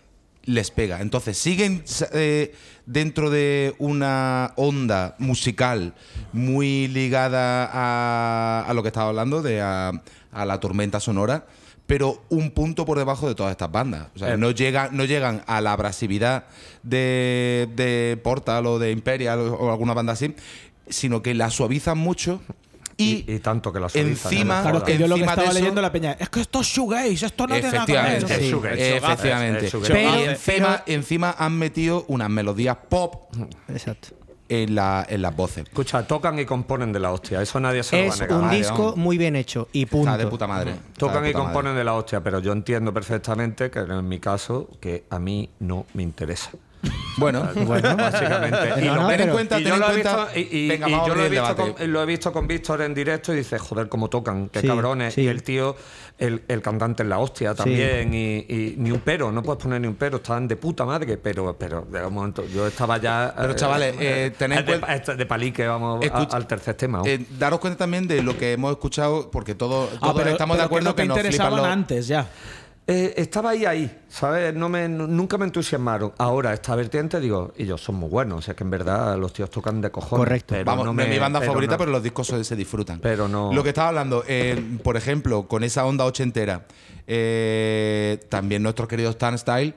[0.45, 1.01] Les pega.
[1.01, 2.55] Entonces, siguen eh,
[2.87, 5.95] dentro de una onda musical
[6.33, 9.93] muy ligada a, a lo que estaba hablando, de a,
[10.33, 11.47] a la tormenta sonora,
[11.87, 14.09] pero un punto por debajo de todas estas bandas.
[14.17, 14.37] O sea, Eh.
[14.37, 16.45] no, llega, no llegan a la abrasividad
[16.83, 20.35] de, de Portal o de Imperial o, o alguna banda así,
[20.89, 22.41] sino que la suavizan mucho
[23.03, 24.63] Y, Y, y tanto que la suavizan, encima-.
[24.63, 26.67] Claro, es que yo lo que estaba eso- leyendo la peña, es que esto es
[26.67, 28.05] shoegaze, esto no tiene nada que ver.
[28.23, 29.59] Efectivamente, Es es sugar, efectivamente.
[29.59, 29.91] es- es sugar.
[29.91, 33.33] y Pero- encima, encima han metido unas melodías pop
[33.69, 34.09] Exacto.
[34.49, 35.65] en, la, en las voces.
[35.67, 37.41] Escucha, tocan y componen de la hostia.
[37.41, 38.37] Eso nadie se lo va a Es negar.
[38.39, 38.97] un Vale, disco vamos.
[38.97, 40.11] muy bien hecho y punto.
[40.11, 40.71] Está de puta madre.
[40.73, 41.79] Está Tocan y componen madre.
[41.79, 45.87] de la hostia, pero yo entiendo perfectamente que en mi caso, que a mí no
[45.95, 46.51] me interesa.
[47.19, 48.81] Bueno, Bueno, Básicamente.
[48.81, 50.29] Y No, lo- no, ten en pero- cuenta, y ten yo en lo he visto,
[50.35, 51.75] y, y- Venga, y vamos a yo lo he, abrir el visto debate.
[51.85, 54.67] con, lo he visto con Víctor en directo y dice, joder, cómo tocan, qué Sí,
[54.67, 55.13] cabrones.
[55.15, 55.21] sí.
[55.23, 55.77] Y el tío,
[56.19, 59.81] el, el cantante en la hostia también, y, y ni un pero, no puedes poner
[59.83, 63.33] ni un pero, estaban de puta madre, pero, pero de un momento, yo estaba ya.
[63.37, 67.03] Pero, chavales, eh, tened en de, cuenta- de palique, vamos a- al tercer tema.
[67.05, 70.57] Eh, daros cuenta también de lo que hemos escuchado, porque todos, Ah, todos pero- estamos
[70.57, 71.67] de acuerdo no te que, nos flipan interesaban los.
[71.71, 72.27] antes ya.
[72.85, 74.53] Eh, estaba ahí, ahí, ¿sabes?
[74.55, 76.13] No me, nu- nunca me entusiasmaron.
[76.19, 78.39] Ahora, esta vertiente, digo, ellos son muy buenos.
[78.41, 80.19] O sea, que en verdad los tíos tocan de cojones.
[80.25, 80.47] Correcto.
[80.55, 81.79] pero Vamos, no es me- mi banda pero favorita, no.
[81.79, 82.99] pero los discos se, se disfrutan.
[82.99, 86.67] Pero no- Lo que estaba hablando, eh, por ejemplo, con esa onda ochentera,
[87.07, 89.75] eh, también nuestros queridos Tan Style.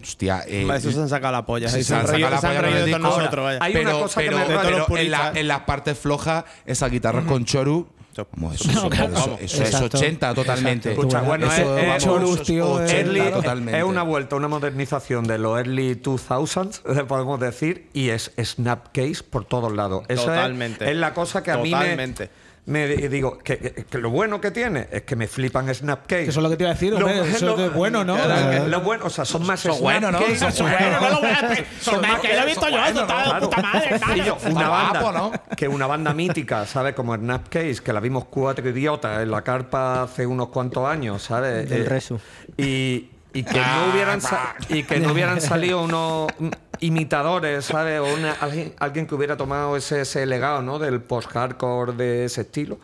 [0.00, 1.66] Hostia, eh, Eso se han sacado la polla.
[1.66, 3.58] Y se han sacado la se polla con nosotros, vaya.
[3.60, 7.24] Hay una pero, cosa que me- pero en, la- en las partes flojas, esas guitarras
[7.24, 7.88] con choru.
[8.32, 9.12] Vamos, eso, eso- claro.
[9.14, 9.96] eso- eso es Exacto.
[9.98, 10.90] 80 totalmente.
[10.92, 13.78] Escucha, bueno, Eso, es- es- eso es tío, es- 80 Early- es- totalmente.
[13.78, 19.44] es una vuelta, una modernización de los early 2000s, podemos decir, y es Snapcase por
[19.44, 20.04] todos lados.
[20.08, 20.90] Eso es- Totalmente.
[20.90, 22.30] Es, la cosa que a mí me, Totalmente.
[22.64, 26.28] Me di- digo, que, que- que lo bueno que tiene es que me flipan Snapcase.
[26.28, 28.16] Eso es lo que te iba a decir, Lo- hombre, eso lo- es bueno, ¿no?
[28.16, 30.18] Lo, lo bueno, o sea, son más Son buenos, ¿no?
[30.52, 31.64] Son buenos, no lo voy a.
[31.80, 34.38] Son más que lo he visto yo, eso está de puta madre, hermano.
[34.50, 35.32] Una banda guapo, ¿no?
[35.56, 36.94] que una banda mítica, ¿sabes?
[36.94, 41.68] Como Snapcase, que la vimos cuatro idiotas en la carpa hace unos cuantos años, ¿sabes?
[41.68, 42.20] Del Eh, Resu.
[42.56, 46.28] Y, y que no hubieran sa- y que no hubieran salido unos
[46.82, 48.00] imitadores, ¿sabes?
[48.00, 50.78] O una- alguien, alguien que hubiera tomado ese, ese legado, ¿no?
[50.78, 52.78] Del post-hardcore de ese estilo.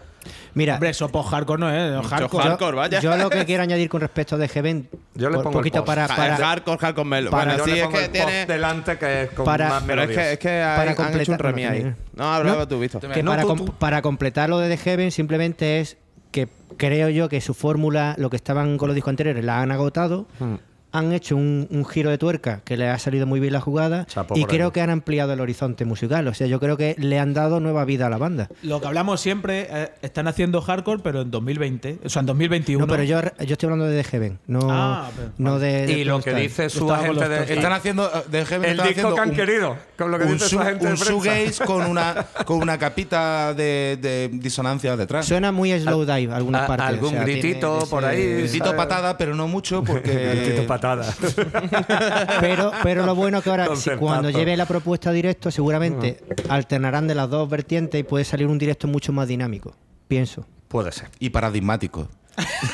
[0.55, 2.45] Mira, Hombre, eso post-hardcore no es, hardcore.
[2.45, 3.01] yo, hardcore, vaya.
[3.01, 5.87] yo lo que quiero añadir con respecto de Heaven, Yo le pongo el poquito post.
[5.87, 7.31] para, para, hardcore, hardcore melo.
[7.31, 8.47] para- Bueno, Yo sí, le es que el post tiene.
[8.47, 11.09] delante que es con Para- más Pero es que, es que Para han hecho un
[11.09, 11.83] completar- remix no, ahí.
[11.85, 11.95] no,
[12.25, 13.01] No, hablaba No, tú, Víctor.
[13.13, 13.73] que No, para, tú, com- tú.
[13.79, 15.97] para completar lo de The Heaven simplemente es
[16.31, 19.71] que creo yo que su fórmula, lo que estaban con los discos anteriores, la han
[19.73, 20.27] agotado.
[20.41, 20.57] Hmm.
[20.91, 24.07] Han hecho un, un giro de tuerca que le ha salido muy bien la jugada
[24.07, 26.27] Chapo y creo que han ampliado el horizonte musical.
[26.29, 28.49] O sea, yo creo que le han dado nueva vida a la banda.
[28.63, 32.87] Lo que hablamos siempre, eh, están haciendo hardcore, pero en 2020, o sea, en 2021.
[32.87, 35.93] No, pero yo, yo estoy hablando de The Heaven, no, Ah, pero- no de, de
[35.93, 37.53] Y lo que dice su agente de.
[37.55, 40.25] Están haciendo eh, de Heaven el están disco que han un- querido, con lo que
[40.25, 45.27] dice su- su agente un shoegaze con una con una capita de, de disonancias detrás.
[45.27, 46.87] Suena muy slow dive algunas a- partes.
[46.87, 48.39] o algún sea, tiene gritito por ahí.
[48.39, 50.09] Gritito patada, pero no mucho porque
[52.41, 57.15] Pero, pero lo bueno que ahora, si cuando lleve la propuesta directo, seguramente alternarán de
[57.15, 59.75] las dos vertientes y puede salir un directo mucho más dinámico,
[60.07, 60.47] pienso.
[60.69, 61.09] Puede ser.
[61.19, 62.09] y paradigmático.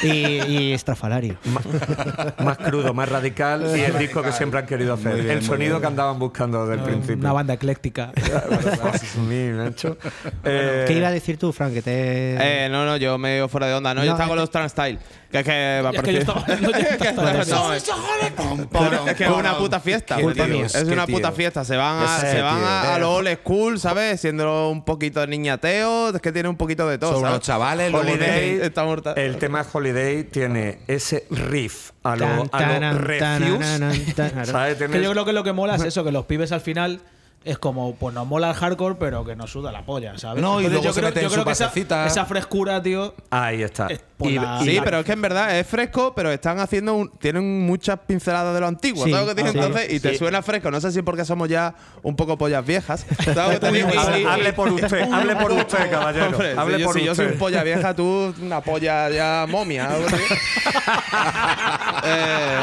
[0.03, 1.37] Y, y estrafalario.
[2.39, 5.15] Más crudo, más radical y el disco que siempre han querido hacer.
[5.15, 7.17] Bien, el sonido que andaban buscando desde el principio.
[7.21, 8.13] Una banda ecléctica.
[10.45, 11.73] Eh, ¿Qué iba a decir tú, Frank?
[11.75, 12.65] Que te...
[12.65, 13.95] Eh, no, no, yo medio fuera de onda.
[13.95, 14.99] No, yo No, estaba con es los Trans Style.
[15.31, 16.69] Que es que Es que yo Trans No,
[17.75, 17.77] Style.
[17.77, 20.19] es- que es una puta fiesta.
[20.19, 21.65] Es una puta fiesta.
[21.65, 24.21] Se van a, se van a, a lo old school, ¿sabes?
[24.21, 26.11] Siendo un poquito niñateo.
[26.11, 27.13] Es que tiene un poquito de todo.
[27.13, 27.35] Son ¿sabes?
[27.35, 27.93] unos chavales,
[29.17, 32.49] el tema Holiday tiene ese riff a lo, Tan, a lo
[33.19, 34.77] tananan, tan- ¿sabes?
[34.79, 37.01] Que yo creo que lo que mola es eso, que los pibes al final
[37.45, 40.43] es como, pues nos mola el hardcore, pero que nos suda la polla, ¿sabes?
[40.43, 43.63] No, y luego yo se creo, meten yo su creo que esa, frescura, tío, Ahí
[43.63, 43.87] está.
[43.89, 46.95] Es por la- Sí, la- pero es que en verdad es fresco, pero están haciendo
[46.95, 49.05] un, tienen muchas pinceladas de lo antiguo.
[49.05, 49.49] Sí, ¿sabes lo que sí.
[49.49, 49.93] entonces?
[49.93, 50.19] Y te Sí.
[50.19, 50.71] suena fresco.
[50.71, 53.05] No sé si porque somos ya un poco pollas viejas.
[53.25, 53.89] ¿Sabes lo que te digo?
[53.93, 56.27] Y- Hable, y- hable por usted, hable por usted, caballero.
[56.29, 57.35] Hombre, hable si, yo, por si yo soy usted.
[57.35, 59.91] un polla vieja, tú una polla ya momia.
[59.91, 60.17] algo así.
[62.07, 62.59] Eh,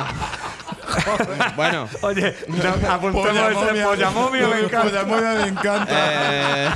[1.55, 5.03] bueno, Oye, no, apuntemos ese pollamomio, me encanta.
[5.05, 5.87] me encanta.
[5.89, 6.69] eh,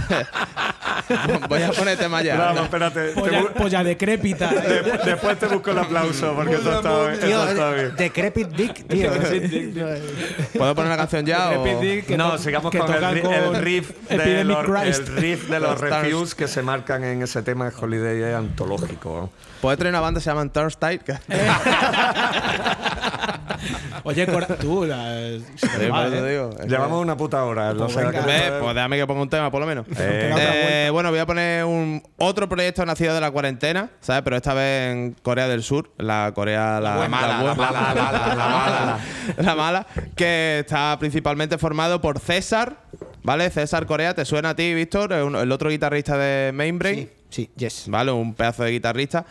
[1.50, 2.38] voy a poner tema ya.
[2.38, 3.08] Vamos, espérate.
[3.10, 4.48] te polla, bu- polla decrépita.
[4.54, 7.96] de- después te busco el aplauso, porque esto está, esto Tío, está bien.
[7.96, 9.12] Decrepit Dick, tío.
[10.58, 11.50] ¿Puedo poner la canción ya?
[11.50, 15.08] o- Decrépit Dick, no, sigamos que con el, ri- el con riff de los, el
[15.18, 15.80] riff de los.
[15.80, 19.30] Refuse que se marcan en ese tema de Holiday antológico.
[19.62, 21.02] Puedes traer una banda que se llama Turnstile.
[24.04, 25.06] Oye, Cora, tú, la,
[25.56, 26.32] se te Sí, va, por eso ¿eh?
[26.32, 26.50] digo.
[26.52, 27.72] Es que- Llevamos una puta hora.
[27.72, 28.26] o sea, venga.
[28.26, 29.86] que- pues déjame que ponga un tema, por lo menos.
[29.98, 30.32] Eh,
[30.88, 34.22] Eh, bueno, voy a poner un otro proyecto nacido de la cuarentena, ¿sabes?
[34.24, 37.56] Pero esta vez en Corea del Sur, la Corea la, La mala, la buena.
[37.56, 39.00] mala, la mala, la mala.
[39.38, 42.78] La mala, que está principalmente formado por César,
[43.24, 43.50] ¿vale?
[43.50, 45.12] César Corea, ¿te suena a ti, Víctor?
[45.14, 46.98] El otro guitarrista de Mainbrain.
[47.00, 47.86] Sí, Sí, yes.
[47.88, 48.12] ¿vale?
[48.12, 49.26] Un pedazo de guitarrista.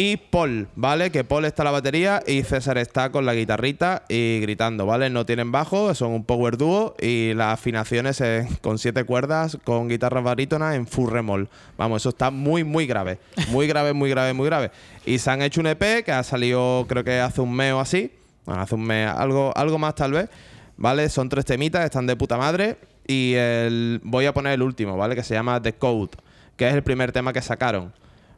[0.00, 1.10] Y Paul, ¿vale?
[1.10, 5.10] Que Paul está a la batería y César está con la guitarrita y gritando, ¿vale?
[5.10, 9.88] No tienen bajo, son un power dúo y las afinaciones eh, con siete cuerdas, con
[9.88, 11.48] guitarras barítonas en full remol.
[11.76, 13.18] Vamos, eso está muy, muy grave.
[13.48, 14.70] Muy grave, muy grave, muy grave.
[15.04, 17.80] Y se han hecho un EP que ha salido creo que hace un mes o
[17.80, 18.12] así.
[18.46, 20.30] Bueno, hace un mes, algo, algo más tal vez.
[20.76, 21.08] ¿Vale?
[21.08, 22.78] Son tres temitas, están de puta madre.
[23.04, 25.16] Y el, voy a poner el último, ¿vale?
[25.16, 26.18] Que se llama The Code,
[26.56, 27.92] que es el primer tema que sacaron.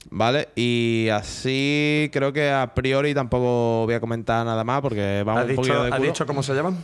[0.09, 0.49] ¿Vale?
[0.57, 5.51] Y así creo que a priori tampoco voy a comentar nada más porque vamos ¿Has
[5.51, 6.79] un poquito dicho, de has dicho cómo se llaman?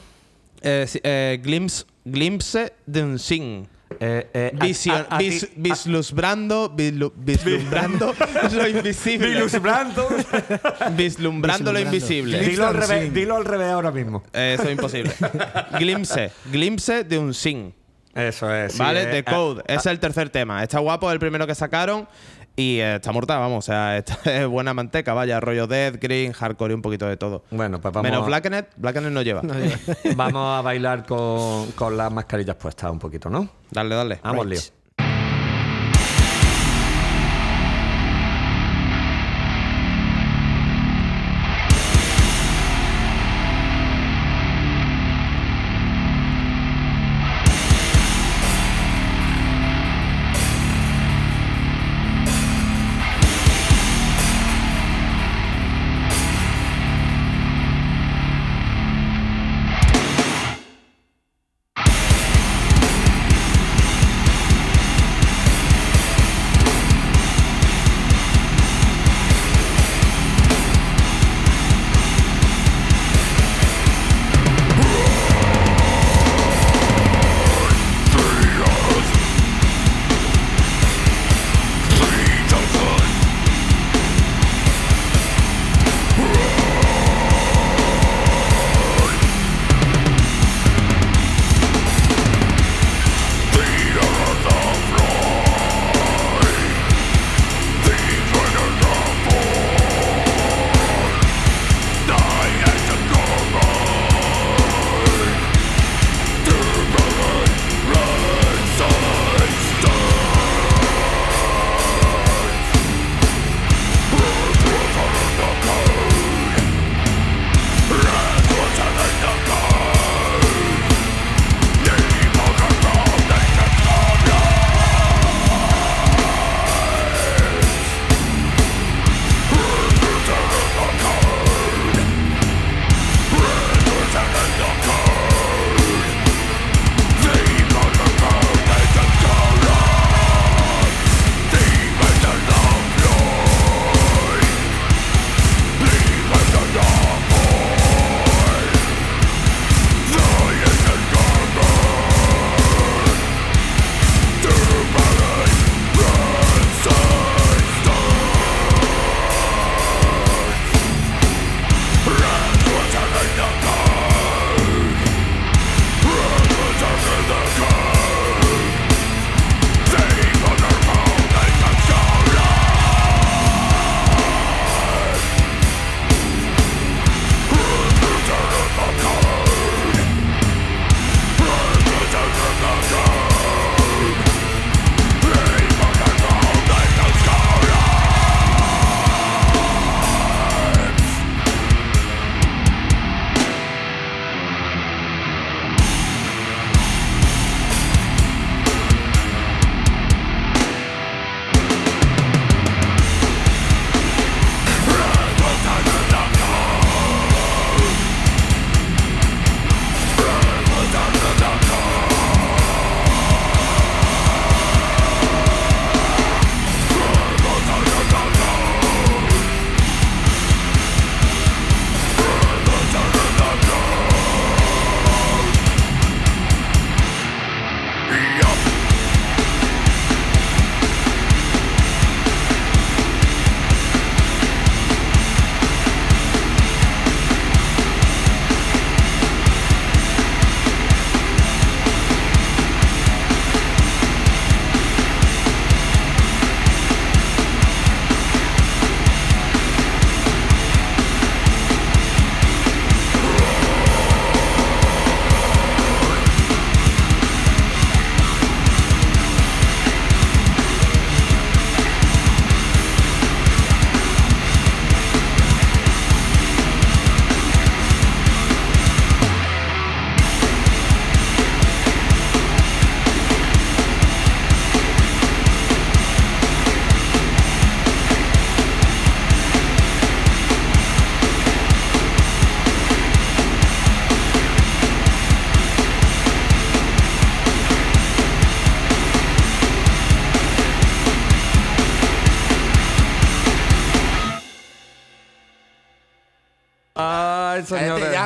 [0.61, 3.69] Eh, sí, eh, glimpse, glimpse de un sin.
[4.01, 8.13] Eh, eh, a- Visión, a- a ti- vis- vislumbrando, vislu- vislumbrando
[8.53, 9.29] lo invisible.
[9.43, 10.09] Vislumbrando.
[10.97, 12.41] Vislumbrando lo invisible.
[12.41, 14.23] dilo, al revés, dilo al revés ahora mismo.
[14.33, 15.13] Eh, Eso es imposible.
[15.79, 17.73] glimpse, glimpse de un sin.
[18.15, 18.73] Eso es.
[18.73, 19.03] sí, ¿Vale?
[19.03, 19.63] eh, The Code.
[19.67, 20.63] Ese es el tercer tema.
[20.63, 22.09] Está guapo, es el primero que sacaron.
[22.57, 23.59] Y eh, está mortal, vamos.
[23.59, 25.39] O sea, esta es buena manteca, vaya.
[25.41, 27.45] Rollo Death, Green, Hardcore y un poquito de todo.
[27.51, 28.71] Bueno, pues vamos, Menos a, Blackenet.
[28.77, 29.43] Blackenet no lleva.
[30.17, 33.49] vamos a bailar con, con las mascarillas puestas un poquito, ¿no?
[33.71, 34.21] Dale, dale.
[34.23, 34.61] Vamos, lío.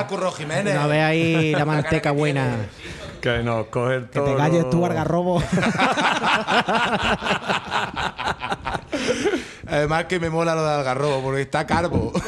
[0.07, 0.75] Curro Jiménez.
[0.75, 2.57] No ve ahí la manteca buena.
[3.21, 4.37] Que nos coge el Que te toro.
[4.37, 5.43] calles tú, Algarrobo.
[9.69, 12.13] Además que me mola lo de Algarrobo, porque está carbo.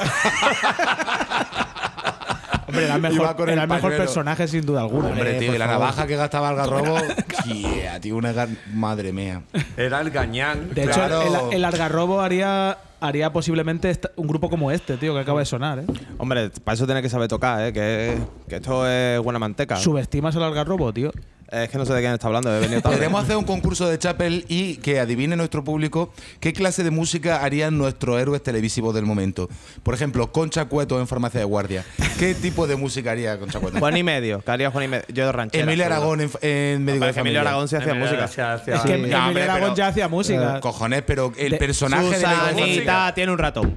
[2.73, 4.05] Hombre, era el Iba mejor, con era el el mejor pañuelo.
[4.05, 5.09] personaje sin duda alguna.
[5.09, 5.81] Hombre, tío, por y la favor.
[5.81, 6.97] navaja que gastaba Algarrobo.
[7.47, 9.43] yeah, tío, una gar- madre mía.
[9.77, 10.71] Era el gañán.
[10.75, 11.05] De hecho,
[11.51, 15.81] el, el Algarrobo haría, haría posiblemente un grupo como este, tío, que acaba de sonar,
[15.81, 15.85] ¿eh?
[16.19, 17.73] Hombre, para eso tienes que saber tocar, ¿eh?
[17.73, 18.19] Que,
[18.49, 19.77] que esto es buena manteca.
[19.77, 21.13] ¿Subestimas al Algarrobo, tío?
[21.53, 22.97] Es que no sé de quién está hablando, he venido tarde.
[22.97, 27.43] Podríamos hacer un concurso de Chapel y que adivine nuestro público qué clase de música
[27.45, 29.51] harían nuestros héroes televisivos del momento.
[29.83, 31.85] Por ejemplo, Concha Cueto en Farmacia de Guardia.
[32.19, 33.79] ¿Qué tipo de música haría Concha Cueto?
[33.79, 35.05] Juan y medio, que haría Juan y medio.
[35.13, 35.63] Yo de ranchera.
[35.65, 35.85] Emilio.
[35.85, 37.41] Aragón en, en Médico de que Emilio Familia.
[37.43, 38.29] Aragón hacía música.
[38.29, 38.95] Se hacía- Es que Sí.
[38.95, 40.59] Emilio Aragón ya hacía música.
[40.61, 42.67] Cojones, pero el De- personaje de Médico de Familia.
[42.67, 43.77] Susanita tiene un ratón.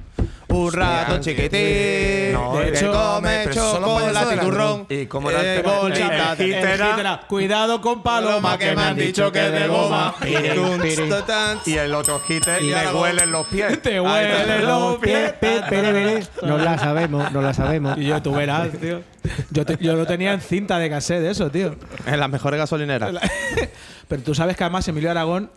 [0.56, 2.32] Un ratón chiquitín.
[2.32, 4.86] No, de hecho, come chocolate de y la turrón.
[4.88, 5.78] ¿Y cómo era Eh, el tema?
[5.78, 9.30] bolita, El hit eh, era- El hit era, Cuidado con Paloma, que me han dicho
[9.32, 10.14] que es de goma.
[10.24, 13.82] Y el otro hit Y le huelen los pies.
[13.82, 16.30] Te huelen los pies.
[16.42, 17.98] No la sabemos, no la sabemos.
[17.98, 19.02] Y yo, tú verás, tío.
[19.50, 21.74] Yo, te- yo lo tenía en cinta de cassette, eso, tío.
[22.06, 23.12] En las mejores gasolineras.
[24.08, 25.50] Pero tú sabes que además Emilio Aragón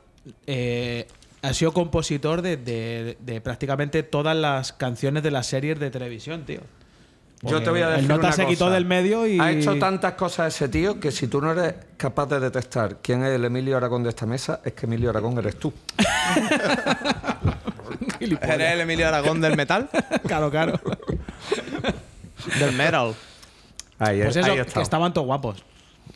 [0.47, 1.07] eh,
[1.41, 6.43] ha sido compositor de, de- de prácticamente todas las canciones de las series de televisión,
[6.45, 6.61] tío.
[7.41, 8.73] Yo te voy a El decir nota una se quitó cosa.
[8.75, 12.25] del medio y- Ha hecho tantas cosas ese tío que si tú no eres capaz
[12.25, 15.57] de detectar quién es el Emilio Aragón de esta mesa, es que Emilio Aragón eres
[15.57, 15.71] tú.
[18.19, 19.89] ¿Eres el Emilio Aragón del metal?
[20.27, 20.79] Claro, claro.
[22.59, 23.15] del metal.
[23.97, 24.81] Ahí, Pues es- eso, ahí que está.
[24.81, 25.63] estaban todos guapos.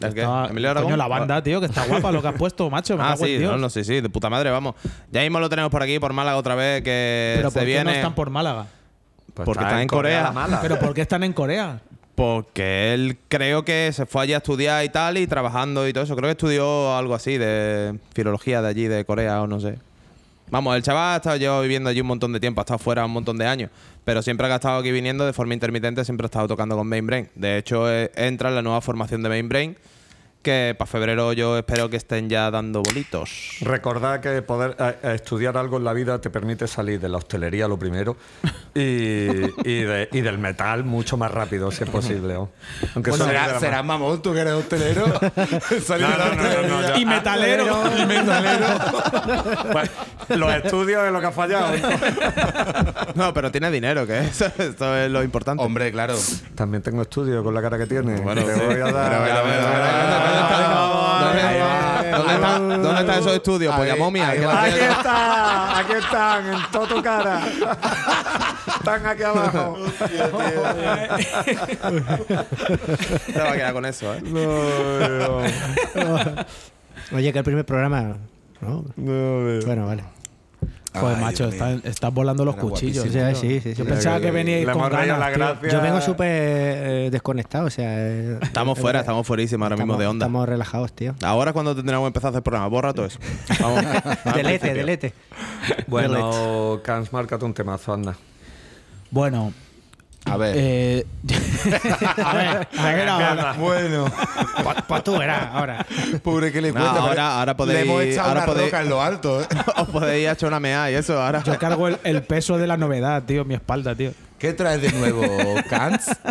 [0.02, 0.22] ¿El qué?
[0.22, 0.88] Estaba- ¿Emilio Aragón?
[0.90, 2.98] Coño, la banda, tío, que está guapa lo que has puesto, macho.
[2.98, 3.52] Me Ah, sí, Dios.
[3.52, 4.76] no, no, sí, sí, de puta madre, vamos.
[5.12, 7.66] Ya mismo lo tenemos por aquí, por Málaga otra vez, que Pero se ¿por qué
[7.68, 7.84] viene.
[7.86, 8.66] no están por Málaga?
[9.34, 10.32] Pues porque está en Corea.
[10.32, 10.60] mala.
[10.62, 11.80] ¿Pero por qué están en Corea?
[12.16, 16.04] Porque él creo que se fue allí a estudiar y tal, y trabajando y todo
[16.04, 16.16] eso.
[16.16, 19.80] Creo que estudió algo así de filología de allí, de Corea o no sé.
[20.54, 23.04] Vamos, el chaval ha estado lleva viviendo allí un montón de tiempo, ha estado fuera
[23.04, 23.72] un montón de años.
[24.06, 27.08] Pero siempre ha estado aquí viniendo de forma intermitente, siempre ha estado tocando con Main
[27.08, 27.28] Brain.
[27.34, 29.76] De hecho, eh, entra en la nueva formación de Main Brain,
[30.44, 33.58] que para febrero yo espero que estén ya dando bolitos.
[33.62, 37.18] Recordad que poder eh, eh, estudiar algo en la vida te permite salir de la
[37.18, 38.18] hostelería lo primero
[38.76, 38.82] y,
[39.64, 42.34] y, de- y del metal mucho más rápido, si es posible.
[42.36, 42.52] ¿no?
[42.94, 45.06] Aunque Pues eso será, mamón, tú que eres hostelero.
[45.86, 46.90] Salir No, de la no, no, no, no, hostelería.
[46.96, 46.98] ya.
[47.00, 47.84] Y metalero.
[47.98, 48.68] Y metalero.
[49.74, 49.90] más.
[50.28, 51.74] Pues, los estudios es lo que ha fallado.
[53.16, 55.64] No, pero tiene dinero, que eso, esto es lo importante.
[55.64, 56.16] Hombre, claro.
[56.56, 58.20] También tengo estudios con la cara que tiene.
[58.22, 58.60] Bueno, Te sí.
[58.66, 62.00] voy a dar- Pero, pero, pero, pero, ¿Dónde Ahí va.
[62.04, 63.76] está- ¿Dónde está- ¿Dónde están esos estudios?
[63.76, 64.54] Pues va.
[64.54, 67.42] la Aquí está, aquí están, en toda tu cara.
[68.78, 69.78] Están aquí abajo.
[73.34, 74.22] Te va a quedar con eso, ¿eh?
[77.14, 78.18] Oye, que el primer programa.
[78.62, 78.86] ¿no?
[78.96, 80.04] Bueno, vale.
[80.94, 83.06] Joder, Ay, macho, están, están volando los Era cuchillos.
[83.06, 83.74] O sea, sí, sí, sí.
[83.74, 85.60] Yo pensaba que veníais Le con ganas, la.
[85.70, 87.88] Yo vengo súper eh, desconectado, o sea.
[87.98, 90.26] eh, Estamos fuera, estamos fuerísimos ahora mismo de onda.
[90.26, 91.16] Estamos relajados, tío.
[91.24, 92.68] Ahora es cuando tendremos que empezar a hacer programa.
[92.68, 93.20] Borra todo eso.
[93.60, 93.84] Vamos.
[94.36, 95.14] Delete, delete.
[95.88, 98.16] Bueno, Cans, márcate un temazo, anda.
[99.12, 99.54] Bueno,
[100.26, 100.56] A ver.
[100.58, 101.06] eh,
[102.24, 103.54] a ver, a ver ahora.
[103.60, 104.06] Bueno,
[104.64, 105.86] Pues, pues tú verás ahora.
[106.24, 106.92] pobre que le No, cuesta.
[107.00, 109.46] ahora- pero ahora podéis- Le hemos echado ahora una podéis- roca en lo alto, ¿eh?
[109.78, 111.44] Os podéis echar una mea y eso ahora.
[111.44, 114.12] Yo cargo el, el peso de la novedad, tío, en mi espalda, tío.
[114.40, 115.24] ¿Qué traes de nuevo,
[115.70, 116.06] Kants?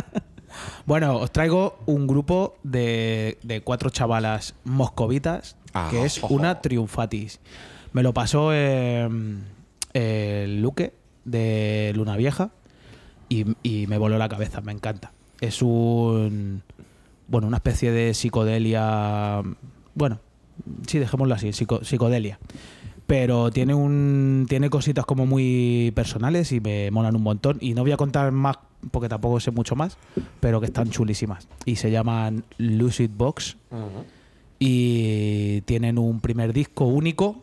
[0.85, 6.35] Bueno, os traigo un grupo de, de cuatro chavalas moscovitas, Ah, que es ojo.
[6.35, 7.41] una triunfatis.
[7.93, 9.09] Me lo pasó eh,
[9.95, 10.93] el Luque
[11.25, 12.51] de Luna Vieja
[13.41, 15.13] y, y me voló la cabeza, me encanta.
[15.41, 16.63] Es un.
[17.29, 19.43] Bueno, una especie de psicodelia.
[19.95, 20.21] Bueno,
[20.87, 22.39] sí, dejémoslo así, psico- psicodelia.
[23.07, 24.47] Pero tiene un.
[24.49, 27.59] Tiene cositas como muy personales y me molan un montón.
[27.61, 28.59] Y no voy a contar más
[28.91, 29.97] porque tampoco sé mucho más,
[30.41, 31.47] pero que están chulísimas.
[31.65, 33.57] Y se llaman Lucid Box.
[34.59, 37.43] Y tienen un primer disco único,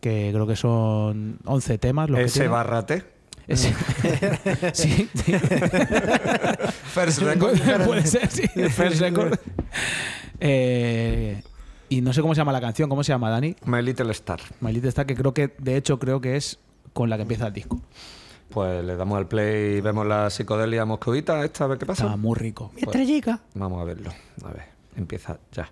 [0.00, 2.10] que creo que son 11 temas.
[2.10, 2.50] Los que tienen.
[3.48, 3.74] Sí,
[4.72, 5.08] sí.
[6.94, 7.58] First record.
[7.84, 8.46] Puede ser, sí.
[8.48, 9.38] First record.
[10.40, 11.42] Eh,
[11.88, 12.88] y no sé cómo se llama la canción.
[12.88, 13.54] ¿Cómo se llama, Dani?
[13.64, 14.40] My Little Star.
[14.60, 16.58] My Little Star, que creo que, de hecho, creo que es
[16.92, 17.80] con la que empieza el disco.
[18.48, 22.04] Pues le damos al play y vemos la psicodelia moscovita esta, a ver qué pasa.
[22.04, 22.70] Está muy rico.
[22.76, 23.40] Estrellica.
[23.54, 24.10] Vamos a verlo.
[24.44, 24.64] A ver,
[24.96, 25.70] empieza ya.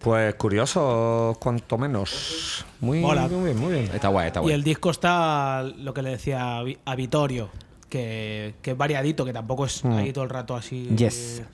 [0.00, 2.64] Pues curioso, cuanto menos.
[2.80, 3.26] Muy, Mola.
[3.28, 3.90] muy bien, muy bien.
[3.92, 4.54] Está guay, está Y guay.
[4.54, 7.48] el disco está lo que le decía a Vi- a Vitorio,
[7.88, 11.40] que, que es variadito, que tampoco es ahí todo el rato así Yes.
[11.40, 11.44] eh,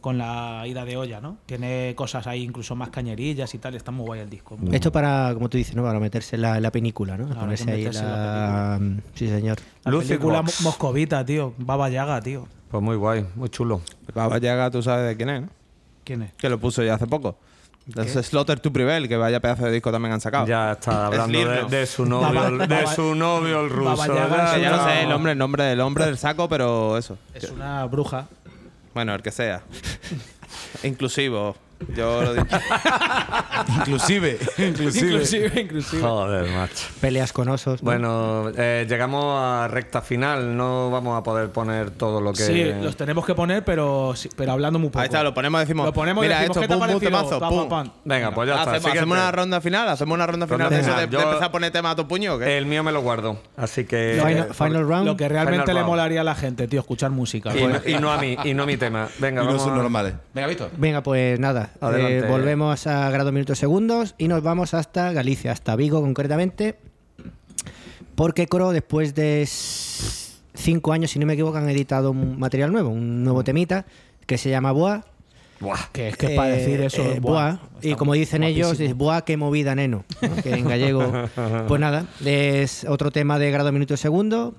[0.00, 1.38] con la ida de olla, ¿no?
[1.44, 4.56] Tiene cosas ahí incluso más cañerillas y tal, y está muy guay el disco.
[4.70, 5.82] Esto para, como tú dices, ¿no?
[5.82, 7.24] Para meterse en la, la película, ¿no?
[7.26, 8.80] Claro, Ponerse ahí en la...
[9.14, 9.58] Sí, señor.
[9.84, 10.60] La Lucid película Box.
[10.62, 11.52] mo- moscovita, tío.
[11.58, 12.46] Baba Yaga, tío.
[12.70, 13.80] Pues muy guay, muy chulo.
[14.14, 15.48] Baba Yaga, tú sabes de quién es, ¿no?
[16.04, 16.32] ¿Quién es?
[16.34, 17.36] Que lo puso ya hace poco.
[17.96, 20.46] Es Slaughter to Prevail, que vaya pedazo de disco también han sacado.
[20.46, 21.38] Ya está hablando
[21.68, 24.06] de, su novio, Baba- de Baba- su novio el ruso.
[24.14, 24.84] Yaga ya no No.
[24.86, 27.16] sé el nombre, el nombre, el nombre del saco, pero eso.
[27.34, 28.26] Es una bruja.
[28.94, 29.62] Bueno, el que sea.
[30.82, 31.56] Inclusivo.
[31.94, 32.46] Yo lo digo.
[33.78, 35.06] Inclusive, inclusive.
[35.12, 36.02] Inclusive, inclusive.
[36.02, 36.86] Joder, macho.
[37.00, 37.82] Peleas con osos.
[37.82, 37.86] ¿no?
[37.86, 40.56] Bueno, eh, llegamos a recta final.
[40.56, 42.42] No vamos a poder poner todo lo que.
[42.44, 45.00] Sí, los tenemos que poner, pero, sí- pero hablando muy poco.
[45.00, 45.86] Ahí está, lo ponemos, decimos.
[45.86, 47.62] Lo ponemos y Mira, decimos, esto, ¿qué te pum, pum, Pa, pum.
[47.64, 47.90] pa, pam.
[48.04, 48.70] Venga, pues ya está.
[48.72, 51.52] Hacemos, hacemos una ronda final, hacemos una ronda final de, Venga, eso de, empezar a
[51.52, 52.34] poner tema a tu puño.
[52.34, 52.58] ¿o qué?
[52.58, 53.40] El mío me lo guardo.
[53.56, 54.20] Así que.
[54.24, 55.06] Final, final round.
[55.06, 55.90] Lo que realmente Final le round.
[55.90, 57.56] molaría a la gente, tío, escuchar música.
[57.56, 59.08] Y, no- y no a mí, y no a mi tema.
[59.18, 59.62] Venga, Y no vamos.
[59.62, 60.14] son a- normales.
[60.34, 60.70] Venga, Víctor.
[60.76, 61.67] Venga, pues nada.
[61.80, 62.18] Adelante.
[62.18, 66.76] eh, volvemos a grado minutos segundos y nos vamos hasta Galicia, hasta Vigo concretamente.
[68.14, 69.46] Porque Cro, después de
[70.54, 73.86] cinco años, si no me equivoco, han editado un material nuevo, un nuevo temita
[74.26, 75.04] que se llama Boa.
[75.60, 75.88] Buah.
[75.92, 77.02] Que es que para Eh, decir eso.
[77.02, 77.60] eh, buah, boa.
[77.82, 80.04] Y como dicen ellos, es boa, qué movida, neno.
[80.22, 80.36] ¿no?
[80.42, 81.10] Que en gallego.
[81.68, 84.54] pues nada, es otro tema de grado minuto segundo.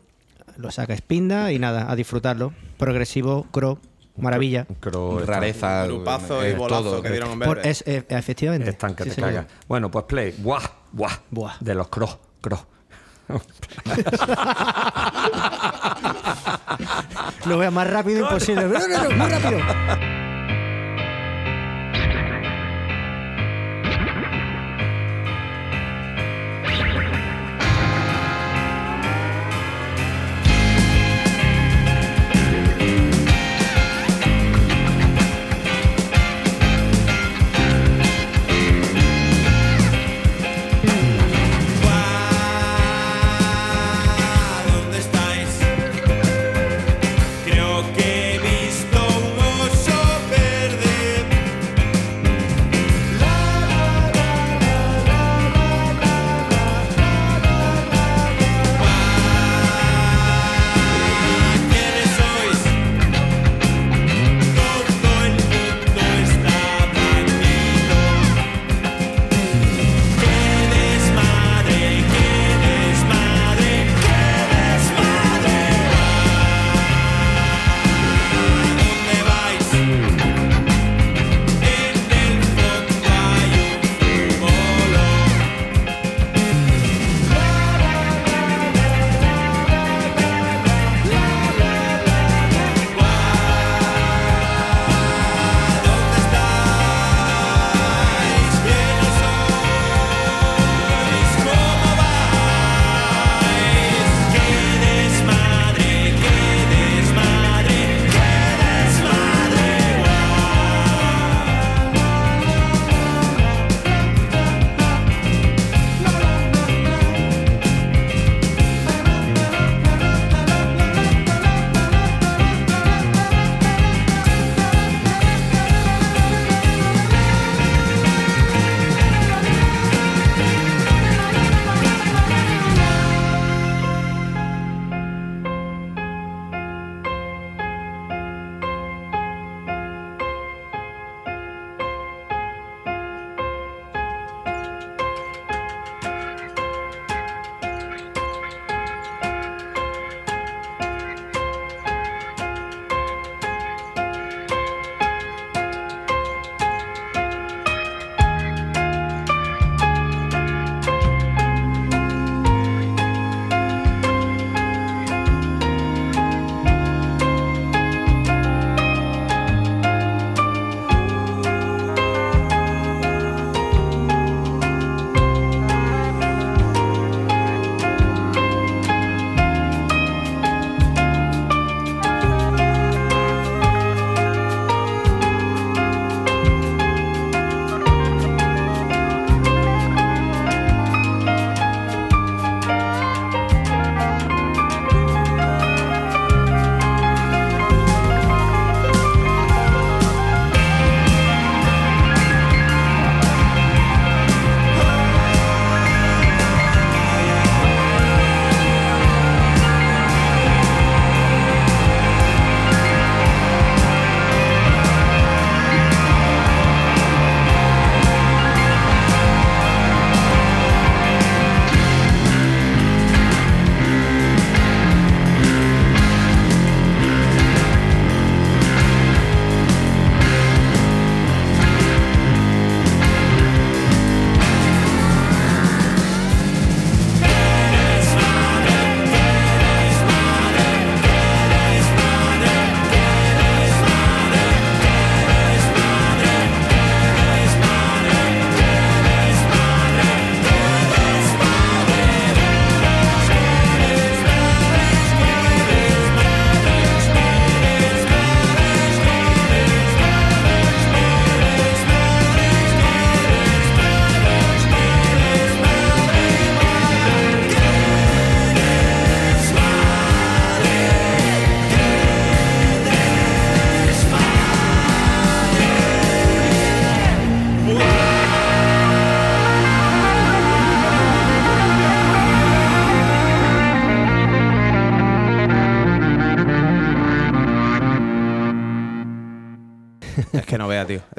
[0.57, 2.53] Lo saca Spinda y nada, a disfrutarlo.
[2.77, 3.79] Progresivo, cro,
[4.19, 4.65] maravilla.
[4.79, 5.85] Creo Rareza.
[5.85, 7.01] Grupazo y bolazo todo.
[7.01, 7.69] que dieron en Por- verde.
[7.69, 8.69] es, eh, efectivamente.
[8.69, 9.29] Están que Sí, te señor.
[9.31, 9.45] cagas.
[9.67, 10.35] Bueno, pues play.
[10.37, 11.11] Buah, buah.
[11.31, 11.53] Buah.
[11.59, 12.65] De los cross, cross.
[17.45, 18.63] Lo veo más rápido imposible.
[18.67, 19.59] No, no, no, muy rápido.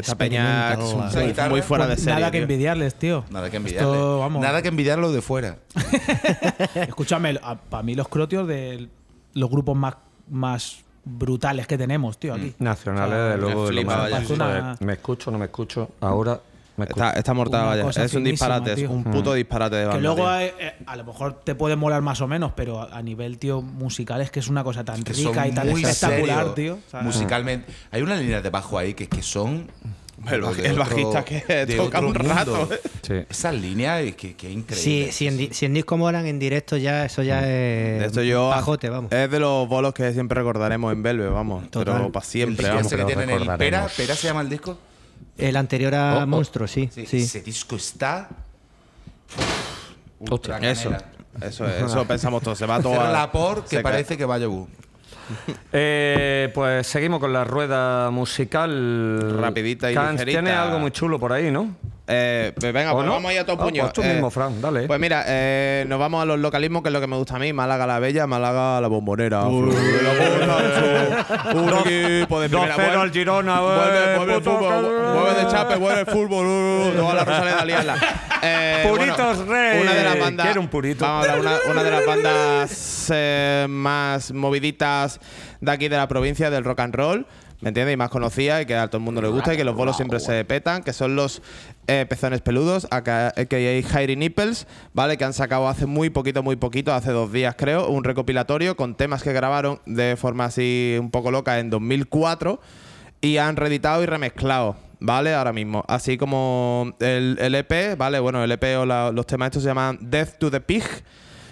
[0.00, 2.14] Esta peña es muy, fuera de serie.
[2.14, 2.42] nada que tío.
[2.42, 3.24] envidiarles, tío.
[3.30, 4.18] Nada que Esto, envidiarlo.
[4.20, 4.42] vamos.
[4.42, 5.56] Nada que envidiarlo de fuera.
[6.74, 8.88] Escúchame, para mí los crotios de
[9.34, 9.94] los grupos más,
[10.28, 12.54] más brutales que tenemos, tío, aquí.
[12.58, 14.26] Nacionales, O sea, de luego, de lo flipa, más- vaya.
[14.26, 15.90] Joder, Me escucho, no me escucho.
[16.00, 16.40] Ahora.
[16.88, 17.88] Está, está vaya.
[18.04, 18.84] Es un disparate, tío.
[18.86, 19.96] es un puto disparate de banda.
[19.98, 23.02] Que luego eh, a lo mejor te puede molar más o menos, pero a, a
[23.02, 26.78] nivel, tío, musical es que es una cosa tan que rica y tan espectacular, tío.
[27.02, 27.72] Musicalmente.
[27.90, 29.70] Hay una línea de bajo ahí que, que son.
[30.30, 32.74] El baj- bajista que de toca otro un rato, mundo.
[32.74, 32.80] eh.
[33.00, 33.14] Sí.
[33.30, 35.12] Esas líneas es que, que Sí, increíble.
[35.12, 38.50] si en, si en disco molan en directo ya, eso ya es De esto yo.
[38.50, 39.10] pajote, vamos.
[39.12, 41.70] Es de los bolos que siempre recordaremos en Belve, vamos.
[41.70, 41.94] Total.
[41.96, 42.84] Pero para siempre, vamos.
[42.86, 43.88] ese que lo tienen el Pera.
[43.96, 44.76] Pera se llama el disco.
[45.40, 46.26] El anterior a Oh, oh.
[46.26, 47.18] Monstruo, sí, sí.
[47.18, 48.28] Ese disco está.
[50.62, 50.90] Eso,
[51.40, 52.58] eso, eso pensamos todos.
[52.58, 53.00] Se va todo.
[53.00, 53.82] A- la por que se cae.
[53.82, 54.68] parece que va a yogur.
[55.72, 59.38] Eh, pues seguimos con la rueda musical.
[59.40, 60.40] Rapidita y Cans, ligerita.
[60.40, 61.74] Tiene algo muy chulo por ahí, ¿no?
[62.12, 63.12] Eh, pues venga, ¿O pues no?
[63.12, 63.82] vamos a todo Ah, puño.
[63.82, 64.86] pues tú Eh, mismo, Fran, dale.
[64.88, 67.38] Pues mira, eh, nos vamos a los localismos, que es lo que me gusta a
[67.38, 67.52] mí.
[67.52, 69.44] Málaga la Bella, Málaga la Bombonera.
[69.44, 69.50] De
[70.02, 72.74] la Un equipo de primera.
[72.76, 76.46] 2-0 Vuelve- al Girona, Vuelve, vuelve el puto fútbol, vuelve de chape, vuelve el fútbol.
[76.46, 77.96] uh, Toda la Rosaleda a liarla.
[78.42, 79.80] Eh, Puritos Rey.
[79.82, 80.46] Una de las bandas.
[80.46, 81.04] Quiero un purito.
[81.04, 85.20] Vamos a hablar, una, una de las bandas eh, más moviditas
[85.60, 87.26] de aquí de la provincia del rock and roll.
[87.60, 87.92] ¿Me entiendes?
[87.92, 89.96] Y más conocida y que a todo el mundo le gusta y que los bolos
[89.96, 91.42] siempre se petan, que son los
[91.86, 95.18] eh, pezones peludos, aka aka Hairy Nipples, ¿vale?
[95.18, 98.94] Que han sacado hace muy poquito, muy poquito, hace dos días creo, un recopilatorio con
[98.94, 102.60] temas que grabaron de forma así un poco loca en 2004
[103.20, 105.34] y han reeditado y remezclado, ¿vale?
[105.34, 105.84] Ahora mismo.
[105.86, 108.20] Así como el, EP, ¿vale?
[108.20, 110.84] Bueno, el EP o los temas estos se llaman Death to the Pig.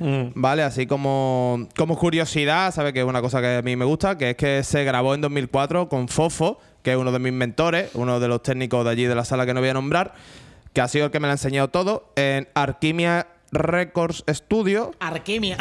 [0.00, 0.62] ¿Vale?
[0.62, 2.92] Así como, como curiosidad, ¿sabes?
[2.92, 5.20] Que es una cosa que a mí me gusta, que es que se grabó en
[5.20, 9.04] 2004 con Fofo, que es uno de mis mentores, uno de los técnicos de allí
[9.04, 10.14] de la sala que no voy a nombrar,
[10.72, 14.92] que ha sido el que me lo ha enseñado todo, en Arquimia Records Studio.
[15.00, 15.56] Arquemia.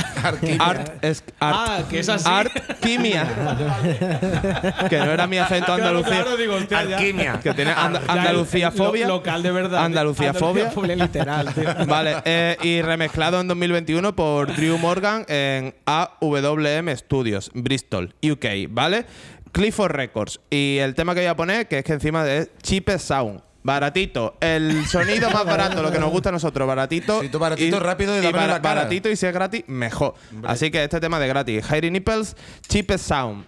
[0.59, 2.27] Art, es, art, Ah, que es así.
[2.30, 3.26] Arquimia.
[4.89, 6.26] que no era mi acento andalucía.
[6.38, 6.97] digo, hostia, ya.
[6.97, 7.39] Alquimia.
[7.41, 9.07] Que tiene and- Ya, Andalucía lo- fobia.
[9.07, 9.85] local de verdad.
[9.85, 10.72] Andalucía fobia.
[10.95, 11.69] literal, tío.
[11.88, 19.05] Vale, eh, y remezclado en 2021 por Drew Morgan en AWM Studios, Bristol, UK, ¿vale?
[19.51, 20.39] Clifford Records.
[20.49, 23.41] Y el tema que voy a poner, que es que encima es Cheapest Sound.
[23.64, 27.22] Baratito, el sonido más barato, lo que nos gusta a nosotros, baratito.
[27.22, 28.60] Sí, tú baratito, rápido y la cara.
[28.60, 30.16] Baratito y si es gratis, mejor.
[30.44, 31.70] Así que este tema de gratis.
[31.70, 32.36] Hairy Nipples,
[32.68, 33.46] Cheapest Sound.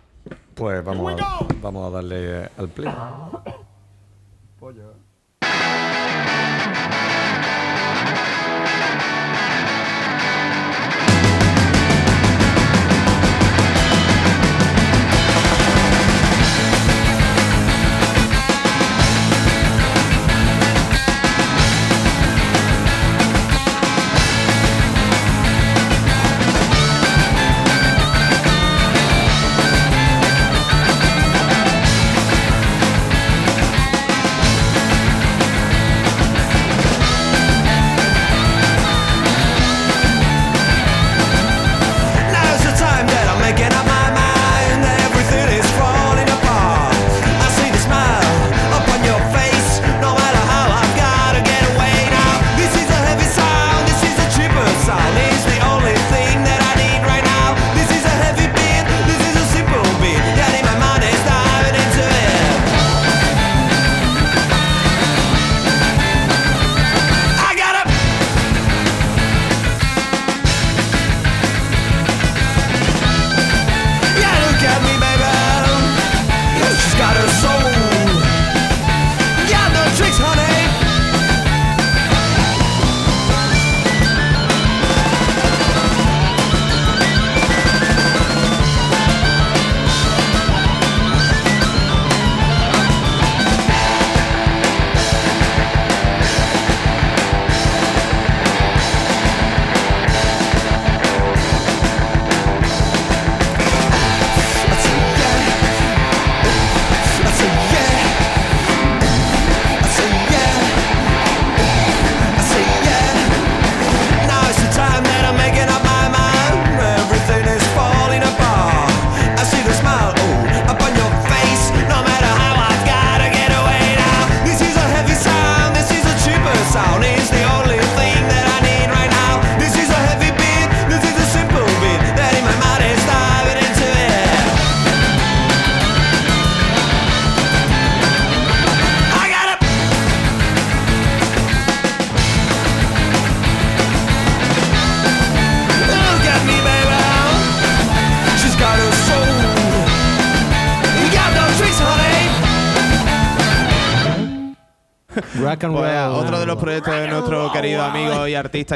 [0.56, 2.94] Pues vamos a, vamos a darle eh, al play.
[4.60, 6.09] Cheapest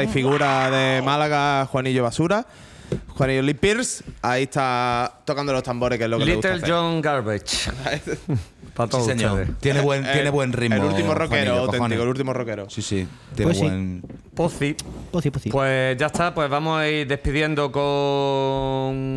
[0.00, 2.46] y artista y figura de Málaga, Juanillo Basura.
[3.08, 6.64] Juanillo Lee Pierce, ahí está tocando los tambores, que es lo que le gusta Little
[6.64, 6.74] hacer.
[6.76, 7.70] John Garbage.
[8.74, 9.40] Para Sí, todos señor.
[9.40, 9.58] ustedes.
[9.60, 10.76] Tiene buen, Eh, tiene buen ritmo.
[10.76, 12.68] El último rockero, Juanillo, auténtico, el último rockero.
[12.68, 13.06] Sí, sí.
[13.34, 13.64] Tiene Pues sí.
[13.64, 14.02] buen.
[14.34, 14.76] Pozzi.
[15.12, 15.50] Pues sí, pues sí.
[15.50, 19.13] Pues ya está, pues vamos a ir despidiendo con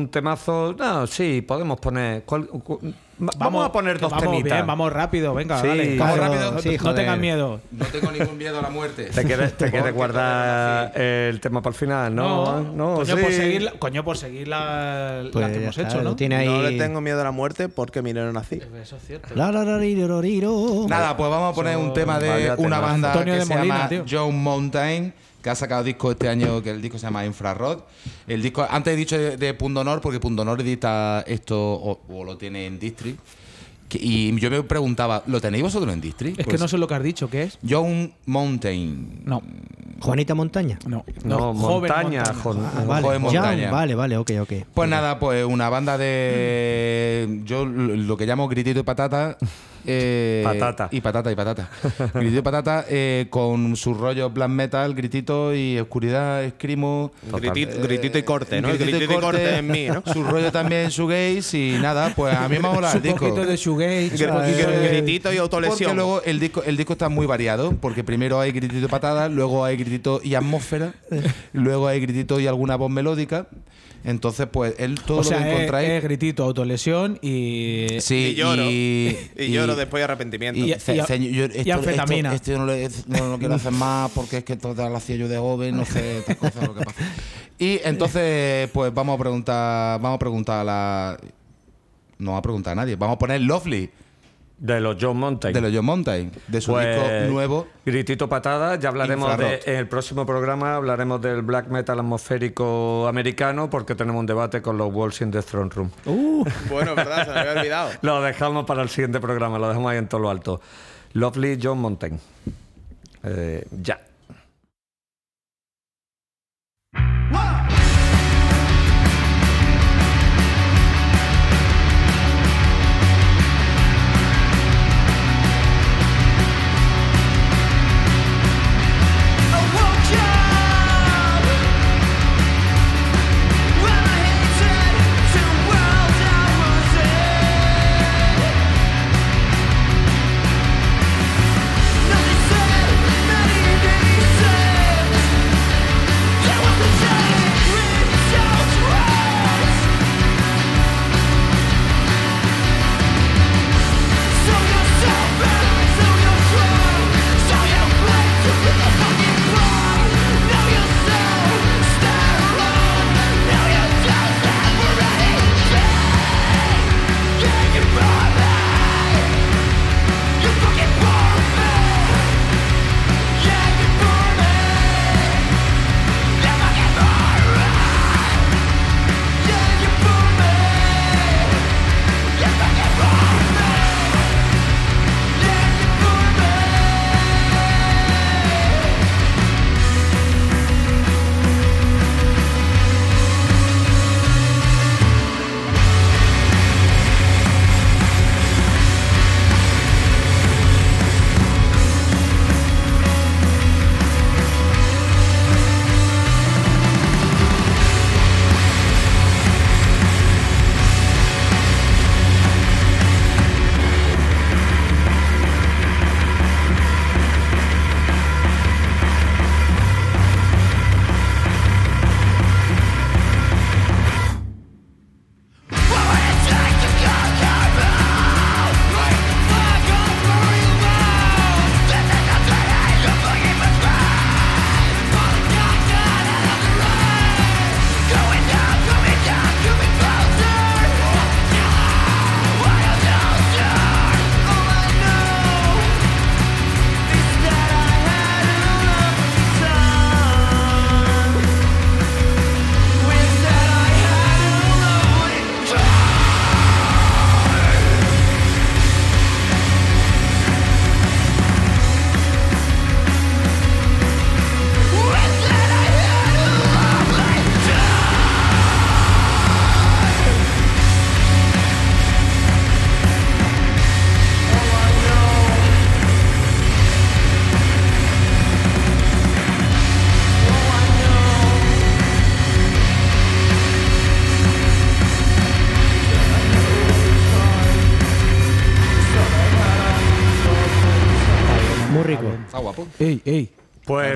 [0.00, 0.74] un, temazo.
[0.78, 2.22] No, sí, podemos poner.
[2.24, 2.80] ¿cuál- cu-
[3.22, 4.52] va- vamos, a poner que dos vamos temitas.
[4.52, 5.96] bien, vamos rápido, venga, Sí, dale.
[5.98, 6.52] vamos Claro, rápido.
[6.52, 7.60] No, sí, no tengas miedo.
[7.70, 9.04] No tengo ningún miedo a la muerte.
[9.04, 12.14] ¿Te quieres, te quieres guardar el tema para el final?
[12.14, 13.22] No, no, coño, sí.
[13.22, 16.16] por seguir, la- coño, por seguir la, la Pues que ya hemos hecho, ¿no?
[16.16, 16.46] tiene ahí.
[16.48, 18.60] No le tengo miedo a la muerte porque mi no nací.
[18.82, 19.28] Eso es cierto.
[19.34, 19.78] La, la, la.
[20.88, 23.74] Nada, pues vamos a poner un tema de una banda Antonio que de se Molina,
[23.76, 24.04] llama tío.
[24.30, 27.80] Mountain, que ha sacado disco este año, que el disco se llama Infrarod.
[28.26, 32.36] El disco, antes he dicho de, de Pundonor, porque Pundonor edita esto o, o lo
[32.36, 33.16] tiene en Distri.
[33.88, 36.34] Que- y yo me preguntaba, ¿lo tenéis vosotros en Distri?
[36.38, 37.58] Es que no sé lo que has dicho, ¿qué es?
[37.68, 39.22] John Mountain.
[39.24, 39.42] No,
[40.00, 40.78] Juanita Montaña.
[40.86, 41.04] no.
[41.24, 42.22] No, joven montaña.
[42.24, 43.02] Ah, vale.
[43.06, 43.70] Joven Ya, Montaña.
[43.70, 44.52] vale, vale, ok, ok.
[44.74, 47.40] Pues nada, pues una banda de.
[47.44, 49.36] Yo lo lo que llamo gritito y patata.
[49.86, 50.88] Eh, Patata.
[50.90, 51.68] Y patata y patata.
[52.14, 57.12] gritito y patata eh, con sus rollos black metal, gritito y oscuridad, escrimo.
[57.32, 58.68] Gritito, gritito y corte, ¿no?
[58.68, 60.02] Gritito y Gritito y corte en mí, ¿no?
[60.12, 63.18] Su rollo también su gays y nada, pues a mí me mola el Un disco.
[63.28, 64.16] poquito de shoegaze.
[64.16, 65.96] Gr- eh, Gritito y Porque autolesión.
[65.96, 69.64] luego el disco, el disco está muy variado, porque primero hay gritito y patada, luego
[69.64, 70.94] hay gritito y atmósfera,
[71.52, 73.46] luego hay gritito y alguna voz melódica.
[74.02, 75.88] Entonces, pues él todo o sea, lo que es, encontráis.
[75.90, 77.86] es gritito, autolesión y.
[78.00, 78.64] Sí, y lloro.
[78.70, 80.58] Y, Y, lloro después de arrepentimiento.
[80.58, 82.34] y- Y- y- ceño, yo y anfetamina.
[82.34, 84.96] Esto, esto yo no, le- no lo quiero hacer más porque es que toda lo
[84.96, 86.98] hacía yo de joven, no sé, estas cosas lo que pasa.
[87.58, 91.18] Y entonces, pues vamos a preguntar, vamos a preguntar a la.
[92.18, 93.90] No va a preguntar a nadie, vamos a poner Lovely
[94.62, 95.54] De los John Mountain.
[95.54, 97.66] de los John Mountain, de su Pues, disco nuevo.
[97.86, 103.70] Gritito patada, ya hablaremos de, en el próximo programa hablaremos del black metal atmosférico americano
[103.70, 105.90] porque tenemos un debate con los Walls in the Throne Room.
[106.68, 107.90] Bueno, verdad, se me había olvidado.
[108.02, 110.60] Lo dejamos para el siguiente programa, lo dejamos ahí en todo lo alto.
[111.14, 112.20] Lovely John Mountain.
[113.24, 113.98] Eh, ya.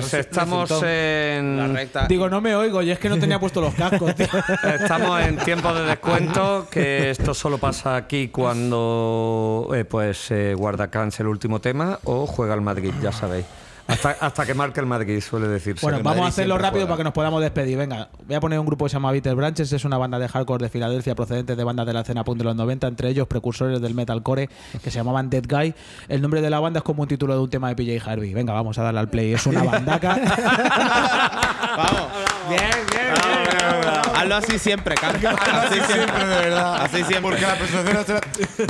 [0.09, 1.57] Pues estamos en.
[1.57, 2.07] La recta.
[2.07, 4.27] Digo, no me oigo, y es que no tenía puesto los cascos, tío.
[4.79, 10.89] Estamos en tiempo de descuento, que esto solo pasa aquí cuando eh, pues eh, guarda
[10.89, 13.45] Cans el último tema o juega el Madrid, ya sabéis.
[13.87, 15.85] Hasta, hasta que marque el Madrid, suele decirse.
[15.85, 16.87] Bueno, vamos a hacerlo rápido juega.
[16.87, 17.77] para que nos podamos despedir.
[17.77, 19.71] Venga, voy a poner un grupo que se llama Bitter Branches.
[19.71, 22.45] Es una banda de hardcore de Filadelfia procedente de bandas de la escena punk de
[22.45, 24.49] los 90, entre ellos precursores del metalcore
[24.83, 25.75] que se llamaban Dead Guy.
[26.07, 28.33] El nombre de la banda es como un título de un tema de PJ Harvey.
[28.33, 29.33] Venga, vamos a darle al play.
[29.33, 30.15] Es una bandaca.
[31.77, 32.34] Vamos.
[32.49, 33.05] Bien, bien,
[34.15, 35.15] Hazlo así siempre, Can.
[35.15, 36.75] Así siempre, de verdad.
[36.83, 37.21] Así siempre.
[37.21, 38.21] Porque la presentación será...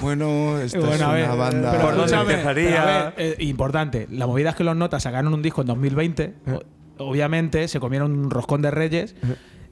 [0.01, 1.71] Bueno, esto Bueno, es a ver, una banda...
[1.71, 2.69] pero ¿Por dónde empezaría?
[2.69, 5.67] pero a ver, eh, importante, la movida es que los notas sacaron un disco en
[5.67, 6.33] 2020.
[6.51, 6.61] o-
[6.97, 9.15] Obviamente se comieron un roscón de reyes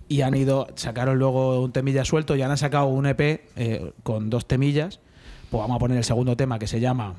[0.09, 3.21] y han ido, sacaron luego un temilla suelto y han sacado un EP
[3.55, 4.99] eh, con dos temillas.
[5.49, 7.15] Pues vamos a poner el segundo tema que se llama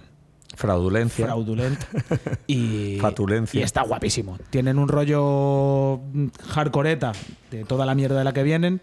[0.57, 1.27] Fraudulencia.
[1.27, 1.79] Fraudulent
[2.47, 3.61] y, Fatulencia.
[3.61, 4.39] y está guapísimo.
[4.51, 6.01] Tienen un rollo
[6.49, 7.13] hardcoreta
[7.51, 8.81] de toda la mierda de la que vienen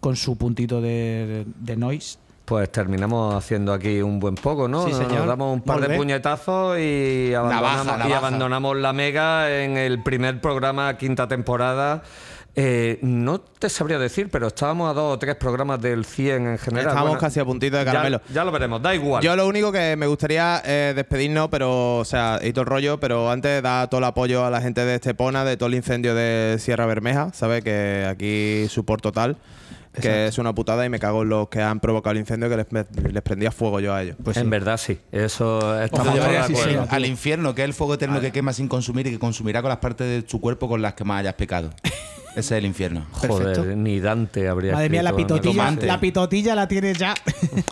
[0.00, 4.84] con su puntito de, de noise Pues terminamos haciendo aquí un buen poco, ¿no?
[4.86, 5.26] Sí, Nos señor.
[5.26, 12.02] damos un par de puñetazos y abandonamos la mega en el primer programa, quinta temporada.
[12.56, 16.58] Eh, no te sabría decir, pero estábamos a dos o tres programas del 100 en
[16.58, 16.88] general.
[16.88, 18.20] Estamos Bueno, casi a puntito de ya- caramelo.
[18.32, 19.22] Ya, lo veremos, da igual.
[19.22, 22.98] Yo lo único que me gustaría eh, despedirnos, pero, o sea, y todo el rollo,
[22.98, 26.14] pero antes da todo el apoyo a la gente de Estepona, de todo el incendio
[26.14, 27.62] de Sierra Bermeja, ¿sabes?
[27.62, 29.36] Que aquí support total,
[30.00, 32.56] que es una putada y me cago en los que han provocado el incendio que
[32.56, 34.16] les, les prendía fuego yo a ellos.
[34.22, 34.48] Pues en sí.
[34.50, 36.54] verdad sí, eso así acuerdo.
[36.54, 36.82] sea.
[36.90, 39.68] al infierno, que es el fuego eterno que quema sin consumir y que consumirá con
[39.68, 41.70] las partes de tu cuerpo con las que más hayas pecado.
[42.32, 43.06] Ese es el infierno.
[43.12, 43.76] Joder, Perfecto.
[43.76, 45.86] ni Dante habría Madre mía, la escrito pitotilla, Tomate.
[45.86, 47.14] la pitotilla la tienes ya.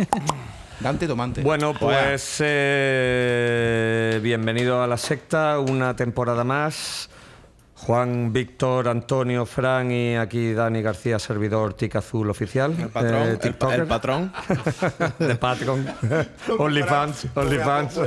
[0.81, 1.43] Dante Tomante.
[1.43, 7.09] Bueno, pues eh, bienvenido a la secta, una temporada más.
[7.75, 12.75] Juan, Víctor, Antonio, Fran y aquí Dani García, servidor Tic Azul oficial.
[12.79, 13.81] El patrón, eh, el, tiktoker.
[13.81, 14.33] el patrón.
[15.19, 15.87] de Patreon.
[16.59, 17.27] OnlyFans.
[17.35, 18.01] OnlyFans.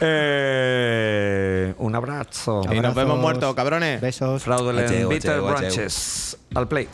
[0.00, 2.62] Eh, un abrazo.
[2.64, 3.20] Y nos vemos Abrazos.
[3.20, 4.00] muertos, cabrones.
[4.00, 4.42] Besos.
[4.42, 5.40] Fraudulent Bitter.
[5.40, 6.38] Branches.
[6.54, 6.88] Al play.